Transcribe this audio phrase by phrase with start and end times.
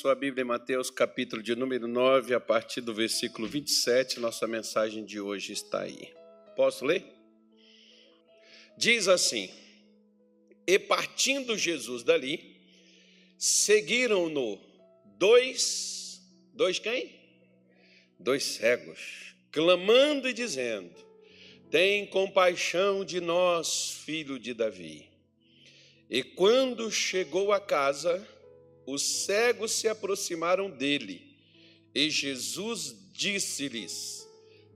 [0.00, 5.04] sua Bíblia em Mateus, capítulo de número 9, a partir do versículo 27, nossa mensagem
[5.04, 6.10] de hoje está aí.
[6.56, 7.04] Posso ler?
[8.78, 9.50] Diz assim:
[10.66, 12.62] E partindo Jesus dali,
[13.36, 14.58] seguiram-no
[15.18, 16.22] dois,
[16.54, 17.20] dois quem?
[18.18, 20.94] Dois cegos, clamando e dizendo:
[21.70, 25.10] Tem compaixão de nós, filho de Davi.
[26.08, 28.26] E quando chegou a casa,
[28.90, 31.36] os cegos se aproximaram dele,
[31.94, 34.26] e Jesus disse-lhes: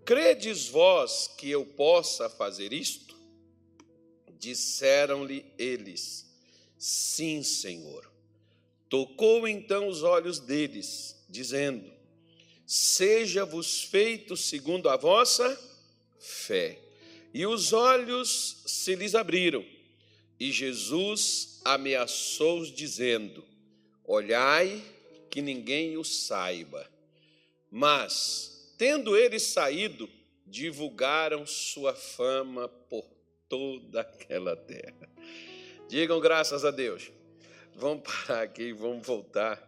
[0.04, 3.16] Credes vós que eu possa fazer isto?
[4.38, 6.26] Disseram-lhe eles:
[6.76, 8.12] Sim, Senhor.
[8.88, 11.90] Tocou então os olhos deles, dizendo:
[12.66, 15.58] Seja-vos feito segundo a vossa
[16.18, 16.78] fé.
[17.32, 19.64] E os olhos se lhes abriram,
[20.38, 23.44] e Jesus ameaçou-os, dizendo:
[24.04, 24.84] Olhai
[25.30, 26.88] que ninguém o saiba.
[27.70, 30.08] Mas, tendo eles saído,
[30.46, 33.04] divulgaram sua fama por
[33.48, 35.10] toda aquela terra.
[35.88, 37.10] Digam graças a Deus.
[37.74, 39.60] Vamos parar aqui, vamos voltar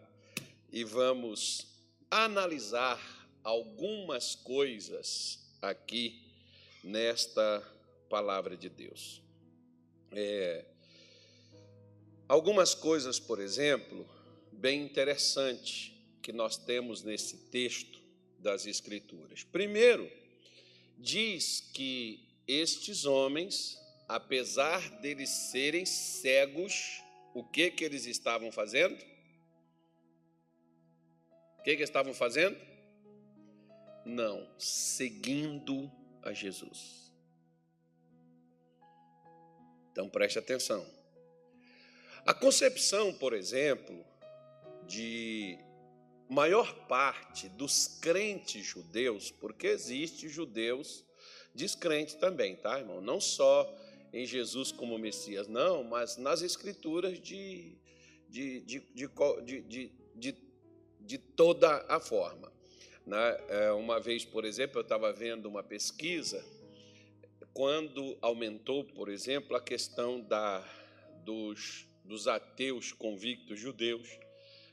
[0.70, 1.66] e vamos
[2.11, 3.00] analisar
[3.42, 6.22] algumas coisas aqui
[6.84, 7.62] nesta
[8.08, 9.22] palavra de Deus.
[10.12, 10.64] É,
[12.28, 14.06] algumas coisas, por exemplo,
[14.56, 18.00] bem interessante que nós temos nesse texto
[18.38, 19.44] das Escrituras.
[19.44, 20.10] Primeiro,
[20.98, 27.02] diz que estes homens, apesar deles serem cegos,
[27.34, 28.96] o que que eles estavam fazendo?
[31.58, 32.56] O que que estavam fazendo?
[34.04, 35.90] Não, seguindo
[36.22, 37.12] a Jesus.
[39.92, 40.86] Então preste atenção.
[42.24, 44.04] A concepção, por exemplo,
[44.87, 45.59] de
[46.29, 51.05] maior parte dos crentes judeus, porque existe judeus
[51.55, 53.01] descrentes também, tá, irmão?
[53.01, 53.75] Não só
[54.13, 57.77] em Jesus como Messias, não, mas nas escrituras de,
[58.29, 58.83] de, de,
[59.45, 60.36] de, de,
[61.01, 62.52] de toda a forma.
[63.07, 63.36] Né?
[63.48, 66.45] É, uma vez, por exemplo, eu estava vendo uma pesquisa
[67.52, 70.63] quando aumentou, por exemplo, a questão da,
[71.25, 74.07] dos, dos ateus convictos judeus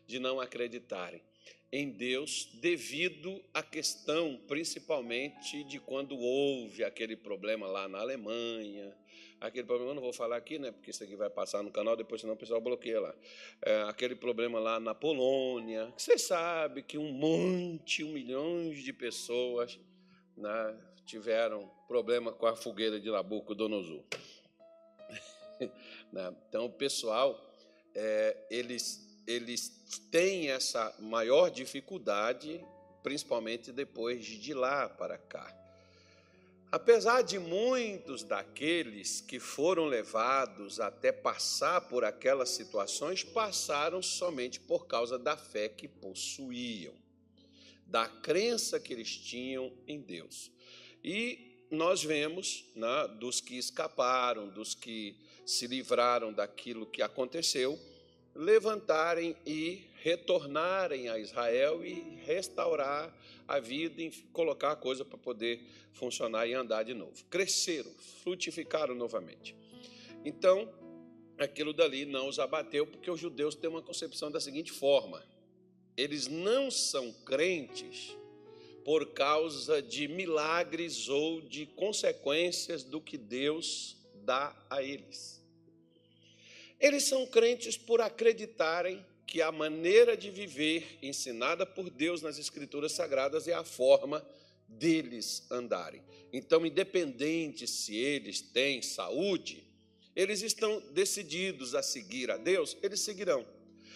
[0.08, 1.22] de não acreditarem
[1.74, 8.96] em Deus devido à questão, principalmente, de quando houve aquele problema lá na Alemanha,
[9.42, 11.96] aquele problema, eu não vou falar aqui, né, porque isso aqui vai passar no canal,
[11.96, 13.16] depois senão o pessoal bloqueia lá,
[13.64, 19.80] é, aquele problema lá na Polônia, você sabe que um monte, um milhões de pessoas
[20.38, 24.04] né, tiveram problema com a fogueira de Nabucodonosor.
[26.12, 27.40] Né, então, o pessoal,
[27.96, 29.70] é, eles eles
[30.12, 32.64] têm essa maior dificuldade,
[33.02, 35.60] principalmente depois de lá para cá.
[36.72, 44.88] Apesar de muitos daqueles que foram levados até passar por aquelas situações, passaram somente por
[44.88, 46.96] causa da fé que possuíam,
[47.86, 50.52] da crença que eles tinham em Deus.
[51.04, 57.80] E nós vemos né, dos que escaparam, dos que se livraram daquilo que aconteceu,
[58.36, 63.14] levantarem e retornarem a Israel e restaurar
[63.48, 65.62] a vida e colocar a coisa para poder
[65.92, 67.24] funcionar e andar de novo.
[67.30, 67.92] Cresceram,
[68.24, 69.56] frutificaram novamente.
[70.26, 70.70] Então,
[71.38, 75.24] aquilo dali não os abateu, porque os judeus têm uma concepção da seguinte forma:
[75.96, 78.16] eles não são crentes
[78.84, 85.43] por causa de milagres ou de consequências do que Deus dá a eles.
[86.84, 92.92] Eles são crentes por acreditarem que a maneira de viver ensinada por Deus nas Escrituras
[92.92, 94.22] Sagradas é a forma
[94.68, 96.04] deles andarem.
[96.34, 99.64] Então, independente se eles têm saúde,
[100.14, 103.48] eles estão decididos a seguir a Deus, eles seguirão.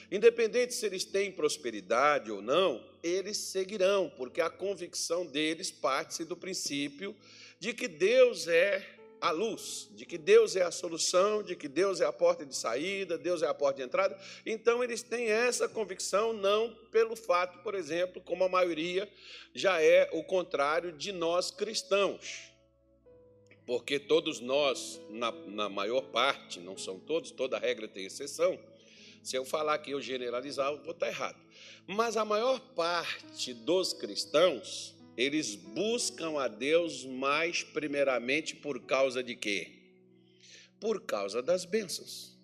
[0.10, 6.38] Independente se eles têm prosperidade ou não, eles seguirão, porque a convicção deles parte do
[6.38, 7.14] princípio
[7.60, 12.02] de que Deus é a luz, de que Deus é a solução, de que Deus
[12.02, 14.20] é a porta de saída, Deus é a porta de entrada.
[14.46, 19.12] Então, eles têm essa convicção, não pelo fato, por exemplo, como a maioria
[19.54, 22.52] já é o contrário de nós cristãos.
[23.66, 28.58] Porque todos nós, na, na maior parte, não são todos, toda regra tem exceção.
[29.22, 31.38] Se eu falar que eu generalizar, eu vou estar errado.
[31.86, 39.36] Mas a maior parte dos cristãos eles buscam a Deus mais primeiramente por causa de
[39.36, 39.72] quê?
[40.80, 42.38] Por causa das bênçãos.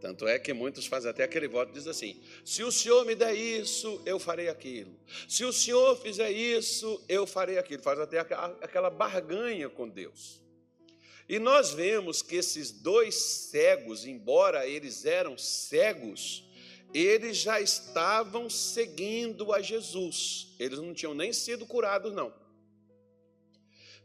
[0.00, 3.34] Tanto é que muitos fazem até aquele voto, diz assim: se o Senhor me der
[3.34, 4.94] isso, eu farei aquilo.
[5.28, 7.82] Se o Senhor fizer isso, eu farei aquilo.
[7.82, 10.40] Faz até aquela barganha com Deus.
[11.28, 16.45] E nós vemos que esses dois cegos, embora eles eram cegos,
[16.98, 20.54] eles já estavam seguindo a Jesus.
[20.58, 22.32] Eles não tinham nem sido curados, não.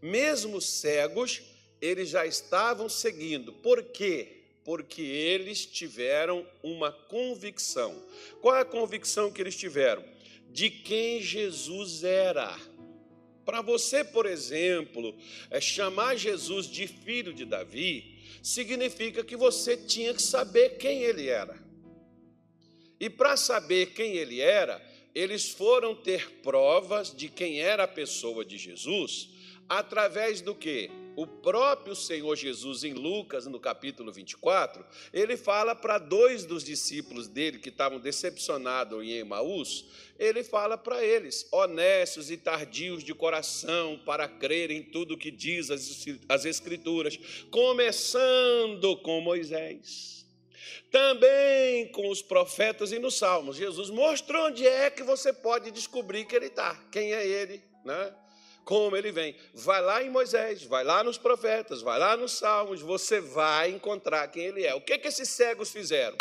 [0.01, 1.41] Mesmo cegos,
[1.79, 3.53] eles já estavam seguindo.
[3.53, 4.43] Por quê?
[4.65, 7.95] Porque eles tiveram uma convicção.
[8.41, 10.03] Qual é a convicção que eles tiveram?
[10.49, 12.59] De quem Jesus era.
[13.45, 15.15] Para você, por exemplo,
[15.49, 21.29] é chamar Jesus de filho de Davi, significa que você tinha que saber quem ele
[21.29, 21.70] era.
[23.01, 24.79] E para saber quem ele era,
[25.15, 29.27] eles foram ter provas de quem era a pessoa de Jesus
[29.67, 30.91] através do que?
[31.15, 37.27] O próprio Senhor Jesus, em Lucas, no capítulo 24, ele fala para dois dos discípulos
[37.27, 39.83] dele que estavam decepcionados em Emaús,
[40.19, 45.71] ele fala para eles, honestos e tardios de coração, para crer em tudo que diz
[46.29, 47.17] as Escrituras,
[47.49, 50.20] começando com Moisés.
[50.91, 53.55] Também com os profetas e nos salmos.
[53.55, 58.13] Jesus mostrou onde é que você pode descobrir que ele está, quem é ele, né?
[58.63, 59.35] como ele vem.
[59.53, 64.27] Vai lá em Moisés, vai lá nos profetas, vai lá nos salmos, você vai encontrar
[64.27, 64.73] quem ele é.
[64.73, 66.17] O que, que esses cegos fizeram?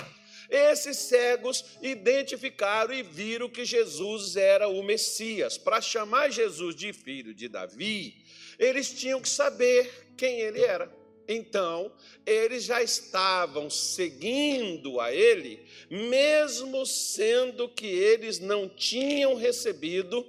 [0.49, 5.57] Esses cegos identificaram e viram que Jesus era o Messias.
[5.57, 8.17] Para chamar Jesus de filho de Davi,
[8.59, 11.00] eles tinham que saber quem ele era.
[11.33, 11.93] Então,
[12.27, 20.27] eles já estavam seguindo a ele, mesmo sendo que eles não tinham recebido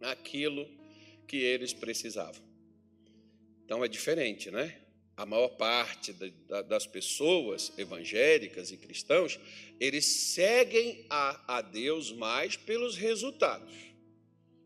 [0.00, 0.66] aquilo
[1.28, 2.42] que eles precisavam.
[3.66, 4.78] Então é diferente, né?
[5.14, 6.14] A maior parte
[6.66, 9.38] das pessoas evangélicas e cristãos,
[9.78, 13.74] eles seguem a, Deus mais pelos resultados.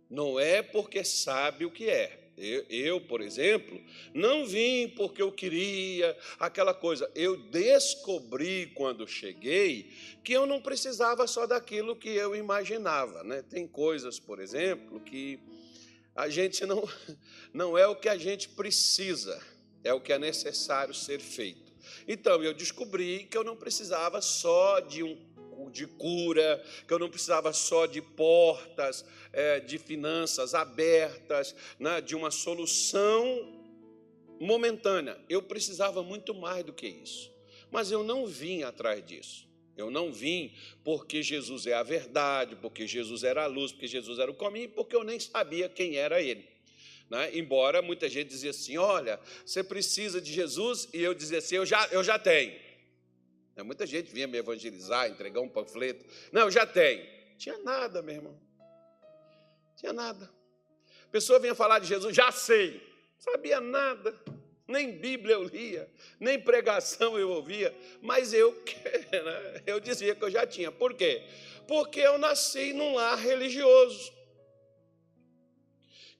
[0.08, 2.17] Não é porque sabe o que é.
[2.40, 3.80] Eu, eu, por exemplo,
[4.14, 7.10] não vim porque eu queria aquela coisa.
[7.14, 9.90] Eu descobri quando cheguei
[10.22, 13.24] que eu não precisava só daquilo que eu imaginava.
[13.24, 13.42] Né?
[13.42, 15.40] Tem coisas, por exemplo, que
[16.14, 16.88] a gente não,
[17.52, 19.40] não é o que a gente precisa,
[19.84, 21.72] é o que é necessário ser feito.
[22.06, 25.16] Então, eu descobri que eu não precisava só de um
[25.68, 32.14] de cura, que eu não precisava só de portas, é, de finanças abertas, né, de
[32.16, 33.58] uma solução
[34.40, 35.18] momentânea.
[35.28, 37.30] Eu precisava muito mais do que isso.
[37.70, 39.46] Mas eu não vim atrás disso.
[39.76, 44.18] Eu não vim porque Jesus é a verdade, porque Jesus era a luz, porque Jesus
[44.18, 46.44] era o caminho, porque eu nem sabia quem era ele.
[47.08, 47.36] Né?
[47.38, 51.64] Embora muita gente dizia assim: olha, você precisa de Jesus, e eu dizia assim: eu
[51.64, 52.54] já, eu já tenho.
[53.58, 53.62] Né?
[53.62, 56.06] Muita gente vinha me evangelizar, entregar um panfleto.
[56.32, 57.06] Não, já tenho.
[57.36, 58.40] Tinha nada, meu irmão.
[59.76, 60.30] Tinha nada.
[61.04, 62.82] A pessoa vinha falar de Jesus, já sei.
[63.18, 64.14] Sabia nada
[64.68, 65.88] nem Bíblia eu lia,
[66.20, 68.52] nem pregação eu ouvia, mas eu,
[69.10, 70.70] né, eu dizia que eu já tinha.
[70.70, 71.22] Por quê?
[71.66, 74.12] Porque eu nasci num lar religioso.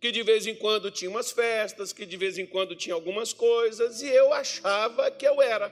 [0.01, 3.33] Que de vez em quando tinha umas festas, que de vez em quando tinha algumas
[3.33, 5.71] coisas, e eu achava que eu era.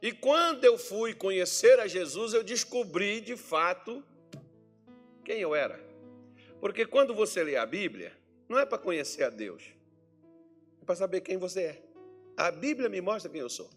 [0.00, 4.04] E quando eu fui conhecer a Jesus, eu descobri de fato
[5.24, 5.80] quem eu era.
[6.60, 8.16] Porque quando você lê a Bíblia,
[8.48, 9.62] não é para conhecer a Deus,
[10.84, 11.82] para saber quem você é.
[12.36, 13.70] A Bíblia me mostra quem eu sou.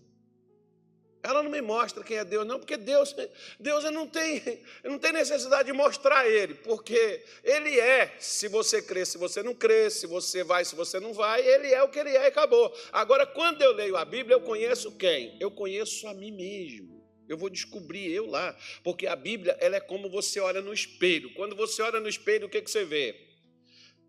[1.22, 3.14] Ela não me mostra quem é Deus, não, porque Deus,
[3.60, 9.06] Deus não tem, não tem necessidade de mostrar Ele, porque Ele é, se você crê,
[9.06, 12.00] se você não crê, se você vai, se você não vai, Ele é o que
[12.00, 12.74] Ele é e acabou.
[12.92, 15.36] Agora, quando eu leio a Bíblia, eu conheço quem?
[15.42, 17.00] Eu conheço a mim mesmo.
[17.28, 21.34] Eu vou descobrir eu lá, porque a Bíblia ela é como você olha no espelho.
[21.34, 23.16] Quando você olha no espelho, o que, que você vê?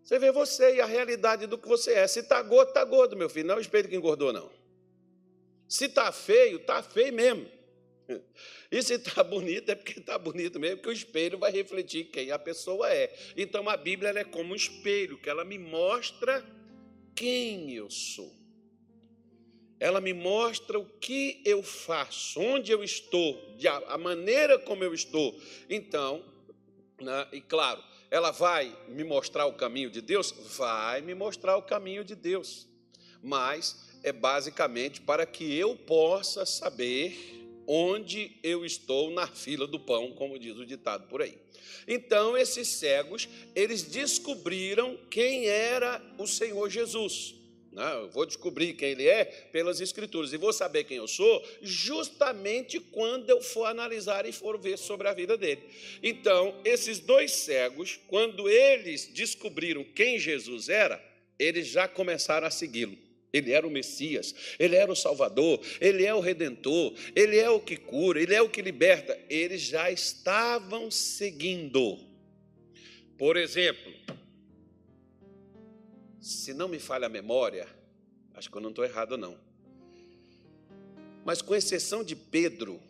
[0.01, 2.07] Você vê você e a realidade do que você é.
[2.07, 3.45] Se está gordo, está gordo, meu filho.
[3.45, 4.60] Não é o espelho que engordou, não.
[5.71, 7.49] Se está feio, está feio mesmo.
[8.69, 12.29] E se está bonito, é porque está bonito mesmo, porque o espelho vai refletir quem
[12.29, 13.09] a pessoa é.
[13.37, 16.45] Então a Bíblia é como um espelho, que ela me mostra
[17.15, 18.35] quem eu sou.
[19.79, 23.55] Ela me mostra o que eu faço, onde eu estou,
[23.87, 25.39] a maneira como eu estou.
[25.69, 26.21] Então,
[26.99, 30.31] né, e claro, ela vai me mostrar o caminho de Deus?
[30.57, 32.67] Vai me mostrar o caminho de Deus.
[33.23, 40.11] Mas é basicamente para que eu possa saber onde eu estou na fila do pão,
[40.11, 41.37] como diz o ditado por aí.
[41.87, 47.35] Então, esses cegos, eles descobriram quem era o Senhor Jesus.
[47.71, 51.41] Não, eu vou descobrir quem ele é pelas escrituras e vou saber quem eu sou
[51.61, 55.61] justamente quando eu for analisar e for ver sobre a vida dele.
[56.03, 61.01] Então, esses dois cegos, quando eles descobriram quem Jesus era,
[61.39, 62.97] eles já começaram a segui-lo.
[63.33, 67.59] Ele era o Messias, ele era o Salvador, ele é o Redentor, ele é o
[67.59, 69.17] que cura, ele é o que liberta.
[69.29, 71.97] Eles já estavam seguindo.
[73.17, 73.93] Por exemplo,
[76.19, 77.67] se não me falha a memória,
[78.33, 79.37] acho que eu não estou errado, não.
[81.23, 82.81] Mas com exceção de Pedro,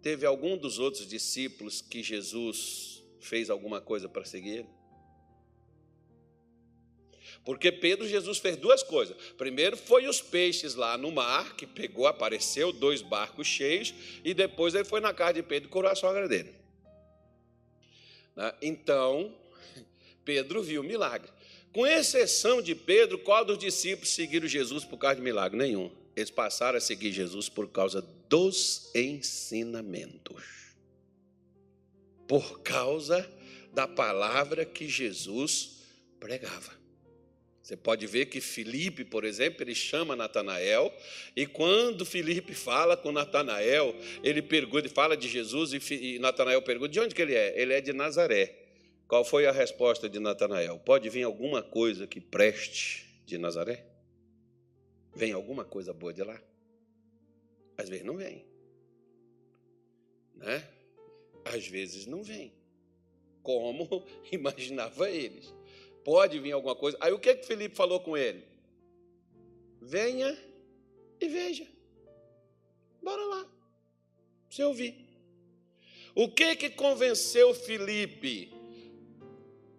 [0.00, 4.68] teve algum dos outros discípulos que Jesus fez alguma coisa para seguir ele?
[7.44, 9.14] Porque Pedro, Jesus fez duas coisas.
[9.36, 13.92] Primeiro foi os peixes lá no mar, que pegou, apareceu, dois barcos cheios,
[14.24, 16.54] e depois ele foi na casa de Pedro e curou a sogra dele.
[18.34, 18.54] Né?
[18.62, 19.34] Então,
[20.24, 21.30] Pedro viu o milagre.
[21.70, 25.58] Com exceção de Pedro, qual dos discípulos seguiram Jesus por causa de milagre?
[25.58, 25.90] Nenhum.
[26.16, 30.42] Eles passaram a seguir Jesus por causa dos ensinamentos.
[32.26, 33.28] Por causa
[33.72, 35.82] da palavra que Jesus
[36.20, 36.83] pregava.
[37.64, 40.92] Você pode ver que Felipe, por exemplo, ele chama Natanael,
[41.34, 47.00] e quando Felipe fala com Natanael, ele pergunta, fala de Jesus, e Natanael pergunta: de
[47.00, 47.58] onde que ele é?
[47.58, 48.54] Ele é de Nazaré.
[49.08, 50.78] Qual foi a resposta de Natanael?
[50.78, 53.82] Pode vir alguma coisa que preste de Nazaré?
[55.14, 56.38] Vem alguma coisa boa de lá?
[57.78, 58.44] Às vezes não vem.
[60.34, 60.68] Né?
[61.46, 62.52] Às vezes não vem.
[63.42, 65.50] Como imaginava eles.
[66.04, 66.96] Pode vir alguma coisa.
[67.00, 68.44] Aí o que que Felipe falou com ele?
[69.80, 70.38] Venha
[71.20, 71.66] e veja.
[73.02, 73.46] Bora lá.
[74.50, 74.94] Você ouvir.
[76.14, 78.54] O que que convenceu Felipe?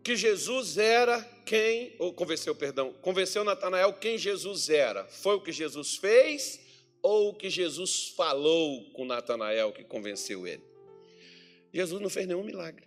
[0.05, 5.03] que Jesus era quem, ou convenceu, perdão, convenceu Natanael quem Jesus era.
[5.05, 6.60] Foi o que Jesus fez
[7.01, 10.62] ou o que Jesus falou com Natanael que convenceu ele?
[11.74, 12.86] Jesus não fez nenhum milagre.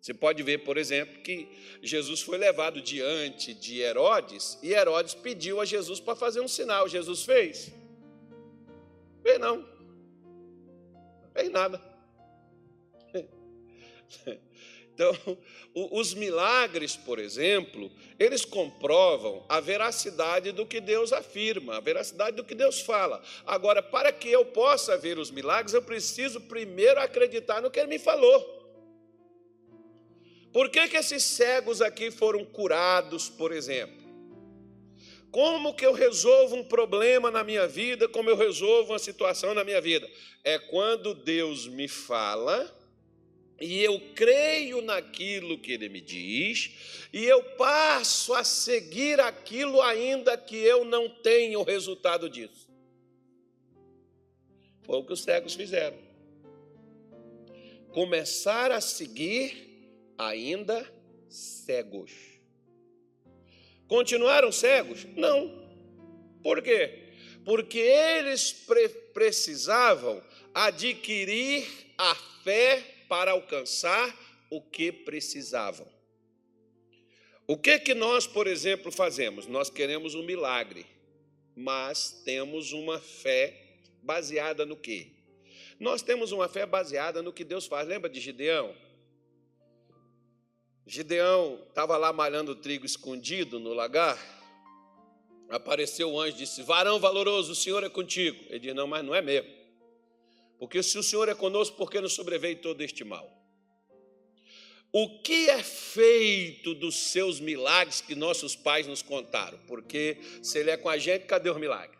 [0.00, 1.48] Você pode ver, por exemplo, que
[1.82, 6.88] Jesus foi levado diante de Herodes e Herodes pediu a Jesus para fazer um sinal.
[6.88, 7.72] Jesus fez?
[9.22, 9.66] Fez não.
[11.32, 11.82] Fez nada.
[14.96, 15.14] Então,
[15.74, 22.42] os milagres, por exemplo, eles comprovam a veracidade do que Deus afirma, a veracidade do
[22.42, 23.22] que Deus fala.
[23.44, 27.90] Agora, para que eu possa ver os milagres, eu preciso primeiro acreditar no que ele
[27.90, 28.55] me falou.
[30.56, 34.08] Por que, que esses cegos aqui foram curados, por exemplo?
[35.30, 39.62] Como que eu resolvo um problema na minha vida, como eu resolvo uma situação na
[39.62, 40.10] minha vida?
[40.42, 42.74] É quando Deus me fala
[43.60, 50.38] e eu creio naquilo que ele me diz, e eu passo a seguir aquilo ainda
[50.38, 52.66] que eu não tenha o resultado disso.
[54.84, 55.98] Foi o que os cegos fizeram.
[57.92, 59.65] Começar a seguir
[60.18, 60.90] ainda
[61.28, 62.12] cegos.
[63.88, 65.04] Continuaram cegos?
[65.16, 65.66] Não.
[66.42, 67.10] Por quê?
[67.44, 74.14] Porque eles pre precisavam adquirir a fé para alcançar
[74.50, 75.86] o que precisavam.
[77.46, 79.46] O que que nós, por exemplo, fazemos?
[79.46, 80.84] Nós queremos um milagre,
[81.54, 83.54] mas temos uma fé
[84.02, 85.12] baseada no quê?
[85.78, 87.86] Nós temos uma fé baseada no que Deus faz.
[87.86, 88.74] Lembra de Gideão?
[90.86, 94.16] Gideão estava lá malhando trigo escondido no lagar.
[95.48, 98.38] Apareceu o anjo e disse: Varão valoroso, o Senhor é contigo.
[98.48, 99.50] Ele disse: Não, mas não é mesmo.
[100.58, 103.30] Porque se o Senhor é conosco, por que nos sobreveio todo este mal?
[104.92, 109.58] O que é feito dos seus milagres que nossos pais nos contaram?
[109.66, 111.98] Porque se Ele é com a gente, cadê os milagres?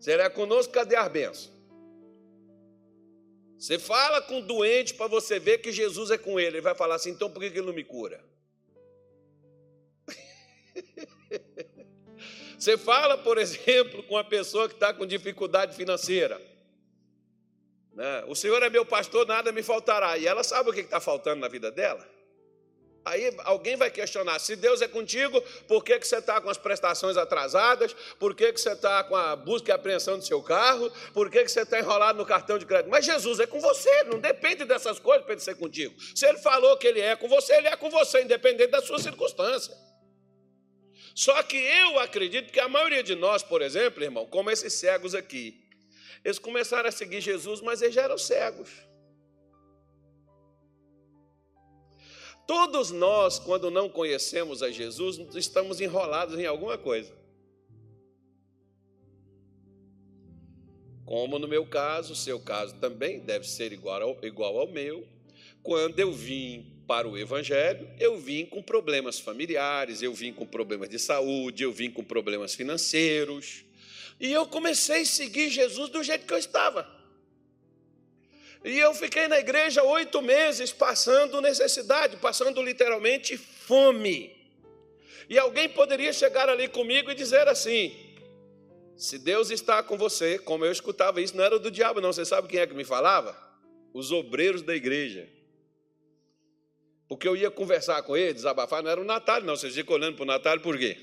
[0.00, 1.57] Se Ele é conosco, cadê as bênçãos?
[3.58, 6.58] Você fala com o doente para você ver que Jesus é com ele.
[6.58, 8.24] Ele vai falar assim: então por que ele não me cura?
[12.58, 16.42] Você fala, por exemplo, com uma pessoa que está com dificuldade financeira.
[17.92, 18.24] Né?
[18.26, 20.18] O Senhor é meu pastor, nada me faltará.
[20.18, 22.04] E ela sabe o que está faltando na vida dela.
[23.04, 26.58] Aí alguém vai questionar: se Deus é contigo, por que, que você está com as
[26.58, 27.94] prestações atrasadas?
[28.18, 30.90] Por que, que você está com a busca e apreensão do seu carro?
[31.12, 32.90] Por que, que você está enrolado no cartão de crédito?
[32.90, 35.94] Mas Jesus é com você, não depende dessas coisas para ele ser contigo.
[36.14, 38.98] Se ele falou que ele é com você, ele é com você, independente da sua
[38.98, 39.74] circunstância.
[41.14, 45.14] Só que eu acredito que a maioria de nós, por exemplo, irmão, como esses cegos
[45.16, 45.68] aqui,
[46.24, 48.70] eles começaram a seguir Jesus, mas eles já eram cegos.
[52.48, 57.12] Todos nós, quando não conhecemos a Jesus, estamos enrolados em alguma coisa.
[61.04, 65.06] Como no meu caso, seu caso também deve ser igual ao, igual ao meu.
[65.62, 70.88] Quando eu vim para o Evangelho, eu vim com problemas familiares, eu vim com problemas
[70.88, 73.62] de saúde, eu vim com problemas financeiros.
[74.18, 76.97] E eu comecei a seguir Jesus do jeito que eu estava.
[78.64, 84.36] E eu fiquei na igreja oito meses passando necessidade, passando literalmente fome.
[85.28, 87.94] E alguém poderia chegar ali comigo e dizer assim:
[88.96, 92.12] se Deus está com você, como eu escutava isso, não era do diabo, não.
[92.12, 93.36] Você sabe quem é que me falava?
[93.92, 95.28] Os obreiros da igreja.
[97.08, 99.56] Porque eu ia conversar com ele, desabafar, não era o Natal, não.
[99.56, 100.98] Vocês ficam olhando para o Natal por quê?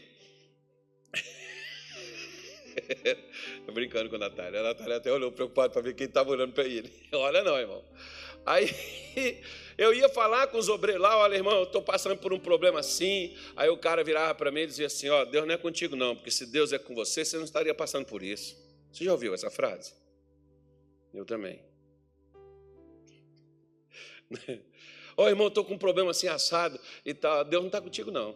[3.73, 4.59] Brincando com o Natália.
[4.59, 6.91] A Natália até olhou preocupado para ver quem estava olhando para ele.
[7.13, 7.83] Olha, não, irmão.
[8.45, 8.69] Aí
[9.77, 12.79] eu ia falar com os obreiros lá, olha, irmão, eu estou passando por um problema
[12.79, 13.35] assim.
[13.55, 16.15] Aí o cara virava para mim e dizia assim: Ó, Deus não é contigo, não,
[16.15, 18.55] porque se Deus é com você, você não estaria passando por isso.
[18.91, 19.93] Você já ouviu essa frase?
[21.11, 21.59] Eu também.
[25.17, 27.43] Ó, oh, irmão, estou com um problema assim assado e tal.
[27.45, 28.35] Deus não está contigo, não.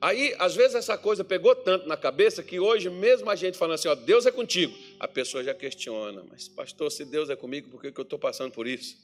[0.00, 3.74] Aí, às vezes, essa coisa pegou tanto na cabeça que hoje, mesmo a gente falando
[3.74, 7.68] assim, ó, Deus é contigo, a pessoa já questiona, mas pastor, se Deus é comigo,
[7.68, 8.96] por que, que eu estou passando por isso?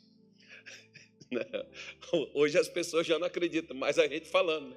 [2.32, 4.76] Hoje as pessoas já não acreditam, mas a gente falando, né?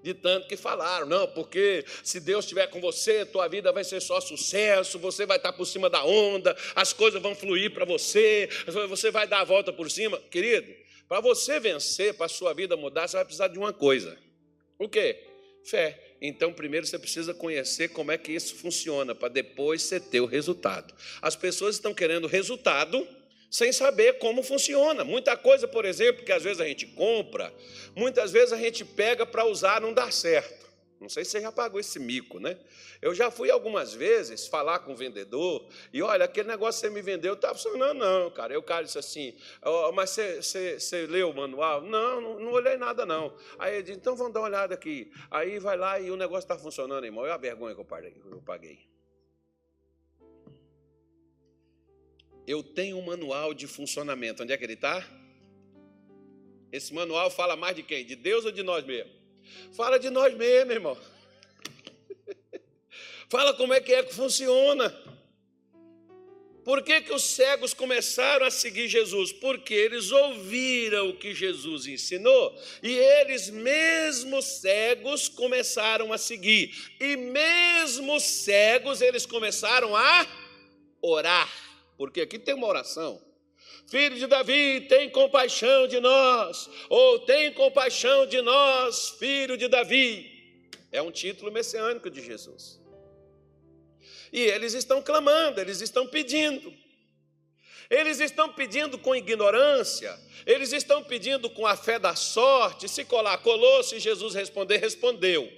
[0.00, 4.00] De tanto que falaram, não, porque se Deus estiver com você, tua vida vai ser
[4.00, 8.48] só sucesso, você vai estar por cima da onda, as coisas vão fluir para você,
[8.88, 10.16] você vai dar a volta por cima.
[10.30, 10.72] Querido,
[11.08, 14.16] para você vencer, para a sua vida mudar, você vai precisar de uma coisa.
[14.78, 15.27] O quê?
[15.68, 15.98] Fé.
[16.20, 20.26] Então, primeiro você precisa conhecer como é que isso funciona, para depois você ter o
[20.26, 20.94] resultado.
[21.20, 23.06] As pessoas estão querendo resultado
[23.50, 25.04] sem saber como funciona.
[25.04, 27.52] Muita coisa, por exemplo, que às vezes a gente compra,
[27.94, 30.67] muitas vezes a gente pega para usar não dá certo.
[31.00, 32.58] Não sei se você já pagou esse mico, né?
[33.00, 36.92] Eu já fui algumas vezes falar com o vendedor e olha, aquele negócio que você
[36.92, 38.52] me vendeu está funcionando, não, cara.
[38.52, 41.82] Eu, o cara disse assim, oh, mas você, você, você, leu o manual?
[41.82, 43.32] Não, não, não, olhei nada, não.
[43.60, 45.12] Aí ele disse, então vamos dar uma olhada aqui.
[45.30, 47.22] Aí vai lá e o negócio está funcionando, irmão.
[47.22, 48.88] Olha a vergonha que eu paguei.
[52.44, 54.42] Eu tenho um manual de funcionamento.
[54.42, 55.06] Onde é que ele está?
[56.72, 58.04] Esse manual fala mais de quem?
[58.04, 59.17] De Deus ou de nós mesmos?
[59.72, 60.98] Fala de nós mesmos, irmão.
[63.28, 64.94] Fala como é que é que funciona.
[66.68, 69.32] Por que, que os cegos começaram a seguir Jesus?
[69.32, 76.74] Porque eles ouviram o que Jesus ensinou e eles, mesmo cegos, começaram a seguir.
[77.00, 80.26] E mesmo cegos, eles começaram a
[81.00, 81.50] orar.
[81.96, 83.18] Porque aqui tem uma oração.
[83.88, 90.70] Filho de Davi, tem compaixão de nós, ou tem compaixão de nós, filho de Davi.
[90.92, 92.78] É um título messiânico de Jesus.
[94.30, 96.70] E eles estão clamando, eles estão pedindo.
[97.88, 102.86] Eles estão pedindo com ignorância, eles estão pedindo com a fé da sorte.
[102.86, 105.50] Se colar, colou, se Jesus responder, respondeu.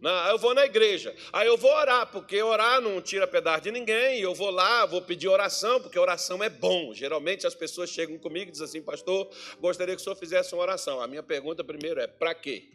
[0.00, 3.72] Não, eu vou na igreja, aí eu vou orar, porque orar não tira pedaço de
[3.72, 6.94] ninguém, eu vou lá, vou pedir oração, porque oração é bom.
[6.94, 10.62] Geralmente as pessoas chegam comigo e dizem assim, pastor, gostaria que o senhor fizesse uma
[10.62, 11.00] oração.
[11.00, 12.68] A minha pergunta primeiro é, para quê?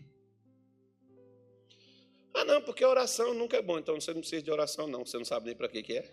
[2.33, 5.17] Ah, não, porque oração nunca é bom, então você não precisa de oração, não, você
[5.17, 6.09] não sabe nem para que, que é.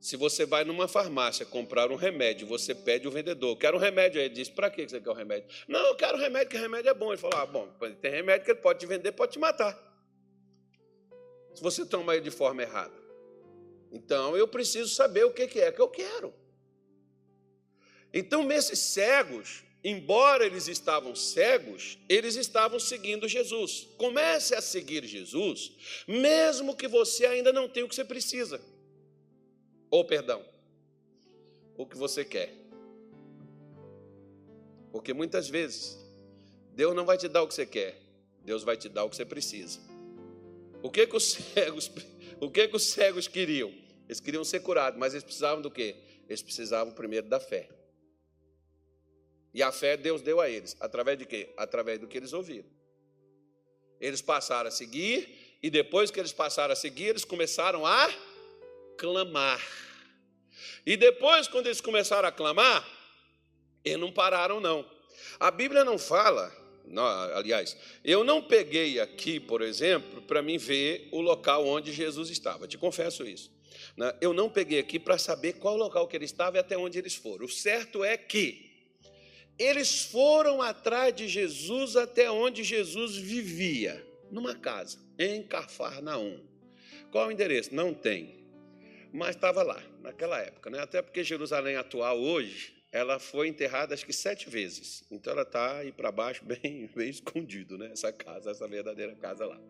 [0.00, 4.20] Se você vai numa farmácia comprar um remédio, você pede o vendedor, quero um remédio.
[4.20, 5.48] Aí ele diz, para que você quer o um remédio?
[5.66, 7.10] Não, eu quero um remédio, que remédio é bom.
[7.10, 7.66] Ele falou, ah, bom,
[8.02, 9.74] tem remédio que ele pode te vender, pode te matar.
[11.54, 12.94] Se você toma ele de forma errada.
[13.92, 16.34] Então, eu preciso saber o que é que eu quero.
[18.12, 23.88] Então, esses cegos, embora eles estavam cegos, eles estavam seguindo Jesus.
[23.96, 25.72] Comece a seguir Jesus,
[26.08, 28.60] mesmo que você ainda não tenha o que você precisa
[29.94, 30.44] ou perdão,
[31.76, 32.52] o que você quer.
[34.90, 35.96] Porque muitas vezes
[36.72, 38.00] Deus não vai te dar o que você quer,
[38.44, 39.93] Deus vai te dar o que você precisa.
[40.84, 41.90] O que que os cegos,
[42.38, 43.72] o que que os cegos queriam?
[44.06, 45.96] Eles queriam ser curados, mas eles precisavam do quê?
[46.28, 47.70] Eles precisavam primeiro da fé.
[49.54, 51.54] E a fé Deus deu a eles, através de quê?
[51.56, 52.68] Através do que eles ouviram.
[53.98, 58.12] Eles passaram a seguir e depois que eles passaram a seguir, eles começaram a
[58.98, 59.66] clamar.
[60.84, 62.86] E depois, quando eles começaram a clamar,
[63.82, 64.84] eles não pararam, não.
[65.40, 66.54] A Bíblia não fala,
[67.34, 72.66] aliás, eu não peguei aqui, por exemplo, para mim ver o local onde Jesus estava,
[72.66, 73.50] te confesso isso.
[73.96, 74.12] Né?
[74.20, 77.14] Eu não peguei aqui para saber qual local que ele estava e até onde eles
[77.14, 77.46] foram.
[77.46, 78.72] O certo é que
[79.56, 86.40] Eles foram atrás de Jesus até onde Jesus vivia, numa casa, em Cafarnaum.
[87.12, 87.72] Qual o endereço?
[87.72, 88.44] Não tem.
[89.12, 90.80] Mas estava lá, naquela época, né?
[90.80, 95.02] Até porque Jerusalém atual hoje, ela foi enterrada acho que sete vezes.
[95.10, 97.90] Então ela está aí para baixo, bem, bem escondido, né?
[97.92, 99.60] Essa casa, essa verdadeira casa lá.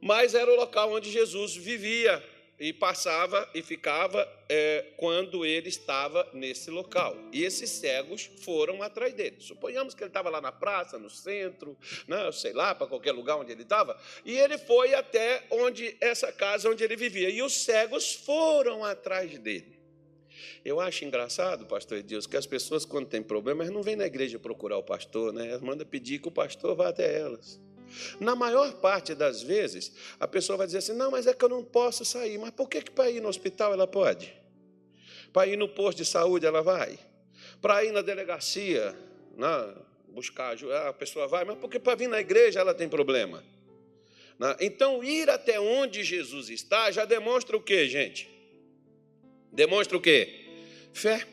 [0.00, 2.20] Mas era o local onde Jesus vivia
[2.58, 7.16] e passava e ficava é, quando ele estava nesse local.
[7.32, 9.36] E esses cegos foram atrás dele.
[9.38, 13.36] Suponhamos que ele estava lá na praça, no centro, né, sei lá, para qualquer lugar
[13.36, 17.30] onde ele estava, e ele foi até onde essa casa onde ele vivia.
[17.30, 19.77] E os cegos foram atrás dele.
[20.64, 24.38] Eu acho engraçado, pastor Deus, que as pessoas, quando têm problemas, não vêm na igreja
[24.38, 25.48] procurar o pastor, né?
[25.48, 27.60] Elas mandam pedir que o pastor vá até elas.
[28.20, 31.48] Na maior parte das vezes, a pessoa vai dizer assim: não, mas é que eu
[31.48, 32.38] não posso sair.
[32.38, 34.34] Mas por que, que para ir no hospital ela pode?
[35.32, 36.98] Para ir no posto de saúde ela vai?
[37.60, 38.94] Para ir na delegacia,
[39.36, 39.74] na,
[40.08, 43.42] buscar ajuda, a pessoa vai, mas porque para vir na igreja ela tem problema?
[44.38, 44.56] Né?
[44.60, 48.28] Então, ir até onde Jesus está já demonstra o que, gente?
[49.52, 50.37] Demonstra o que?
[50.98, 51.26] Fé.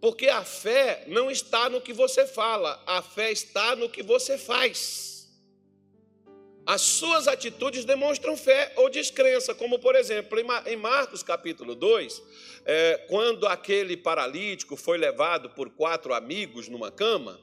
[0.00, 4.38] Porque a fé não está no que você fala, a fé está no que você
[4.38, 5.26] faz.
[6.64, 12.22] As suas atitudes demonstram fé ou descrença, como por exemplo, em Marcos capítulo 2,
[12.66, 17.40] é, quando aquele paralítico foi levado por quatro amigos numa cama,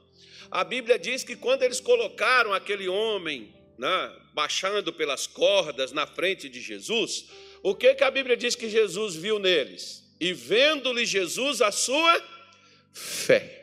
[0.48, 6.48] a Bíblia diz que quando eles colocaram aquele homem né, baixando pelas cordas na frente
[6.48, 7.26] de Jesus,
[7.64, 10.05] o que, que a Bíblia diz que Jesus viu neles?
[10.18, 12.22] E vendo-lhe Jesus a sua
[12.92, 13.56] fé.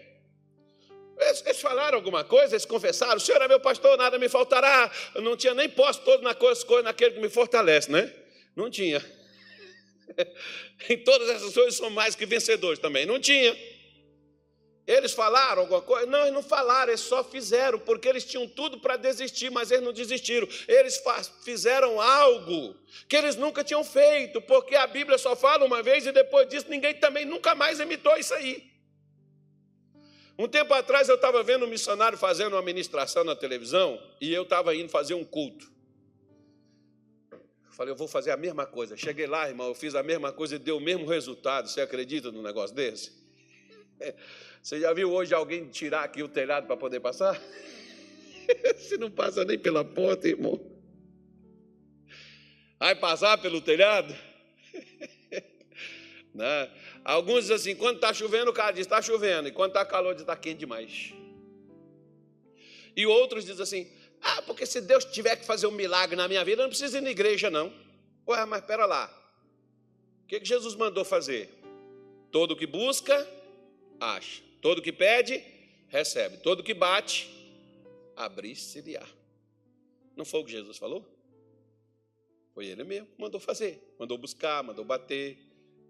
[1.20, 4.92] Eles, falaram alguma coisa, eles confessaram: o Senhor é meu pastor, nada me faltará.
[5.16, 8.12] Eu não tinha nem posto todo na coisa, coisa naquele que me fortalece, né?
[8.56, 9.04] Não tinha.
[10.90, 13.06] em todas essas coisas são mais que vencedores também.
[13.06, 13.56] Não tinha.
[14.86, 16.06] Eles falaram alguma coisa?
[16.06, 19.84] Não, eles não falaram, eles só fizeram, porque eles tinham tudo para desistir, mas eles
[19.84, 20.48] não desistiram.
[20.68, 21.02] Eles
[21.44, 22.76] fizeram algo
[23.08, 26.68] que eles nunca tinham feito, porque a Bíblia só fala uma vez e depois disso
[26.70, 28.72] ninguém também nunca mais imitou isso aí.
[30.38, 34.44] Um tempo atrás eu estava vendo um missionário fazendo uma ministração na televisão e eu
[34.44, 35.72] estava indo fazer um culto.
[37.70, 38.98] Falei, eu vou fazer a mesma coisa.
[38.98, 41.70] Cheguei lá, irmão, eu fiz a mesma coisa e deu o mesmo resultado.
[41.70, 43.24] Você acredita num negócio desse?
[44.64, 47.38] Você já viu hoje alguém tirar aqui o telhado para poder passar?
[48.80, 50.58] Se não passa nem pela porta, irmão.
[52.80, 54.16] Vai passar pelo telhado?
[55.34, 55.44] Não.
[56.36, 56.72] Né?
[57.06, 60.14] Alguns dizem assim: quando está chovendo, o cara diz está chovendo, e quando está calor,
[60.14, 61.14] diz está quente demais.
[62.96, 66.44] E outros dizem assim: ah, porque se Deus tiver que fazer um milagre na minha
[66.44, 67.72] vida, eu não preciso ir na igreja, não.
[68.28, 69.14] Ué, mas espera lá.
[70.24, 71.54] O que, que Jesus mandou fazer?
[72.32, 73.28] Todo que busca,
[74.00, 74.53] acha.
[74.64, 75.44] Todo que pede,
[75.90, 76.38] recebe.
[76.38, 77.30] Todo que bate,
[78.16, 79.06] abrir-se-lhe-á.
[80.16, 81.06] Não foi o que Jesus falou?
[82.54, 83.94] Foi ele mesmo que mandou fazer.
[84.00, 85.38] Mandou buscar, mandou bater,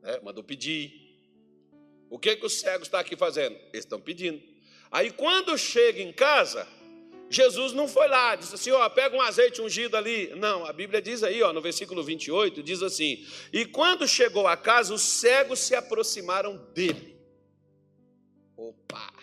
[0.01, 0.19] né?
[0.23, 0.91] mandou pedir.
[2.09, 3.55] O que, que os cegos estão aqui fazendo?
[3.71, 4.41] Eles estão pedindo.
[4.89, 6.67] Aí quando chega em casa,
[7.29, 10.33] Jesus não foi lá, disse assim: ó, pega um azeite ungido ali.
[10.35, 14.57] Não, a Bíblia diz aí, ó, no versículo 28, diz assim: E quando chegou a
[14.57, 17.12] casa, os cegos se aproximaram dele.
[18.55, 19.13] Opa!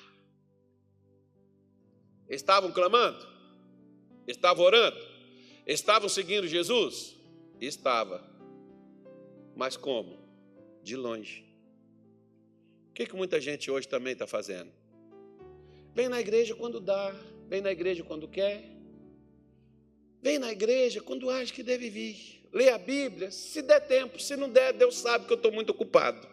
[2.29, 3.27] Estavam clamando?
[4.27, 4.99] Estavam orando?
[5.67, 7.17] Estavam seguindo Jesus?
[7.61, 8.25] Estava.
[9.57, 10.19] Mas como?
[10.83, 11.45] De longe.
[12.91, 14.71] O que, que muita gente hoje também está fazendo?
[15.95, 17.15] Vem na igreja quando dá,
[17.49, 18.65] vem na igreja quando quer,
[20.23, 24.37] vem na igreja quando acha que deve vir, lê a Bíblia, se der tempo, se
[24.37, 26.29] não der, Deus sabe que eu estou muito ocupado.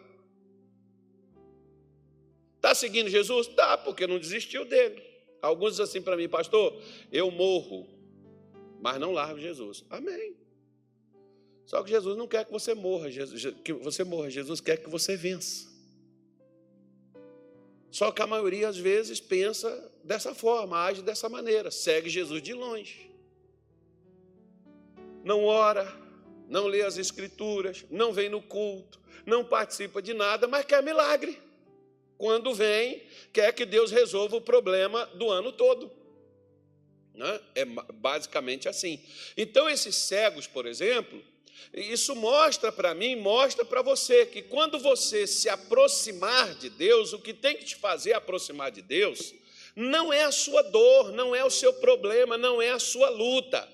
[2.58, 3.46] Está seguindo Jesus?
[3.46, 5.00] Tá, porque não desistiu dele.
[5.40, 6.76] Alguns dizem assim para mim, pastor,
[7.12, 7.88] eu morro,
[8.80, 9.84] mas não largo Jesus.
[9.88, 10.36] Amém.
[11.64, 14.90] Só que Jesus não quer que você morra, Jesus, que você morra, Jesus quer que
[14.90, 15.68] você vença.
[17.90, 22.52] Só que a maioria, às vezes, pensa dessa forma, age dessa maneira, segue Jesus de
[22.52, 23.08] longe.
[25.22, 25.86] Não ora,
[26.48, 31.47] não lê as Escrituras, não vem no culto, não participa de nada, mas quer milagre.
[32.18, 33.02] Quando vem,
[33.32, 35.90] quer que Deus resolva o problema do ano todo.
[37.14, 37.40] Né?
[37.54, 39.00] É basicamente assim.
[39.36, 41.22] Então, esses cegos, por exemplo,
[41.72, 47.20] isso mostra para mim, mostra para você que quando você se aproximar de Deus, o
[47.20, 49.32] que tem que te fazer aproximar de Deus
[49.76, 53.68] não é a sua dor, não é o seu problema, não é a sua luta.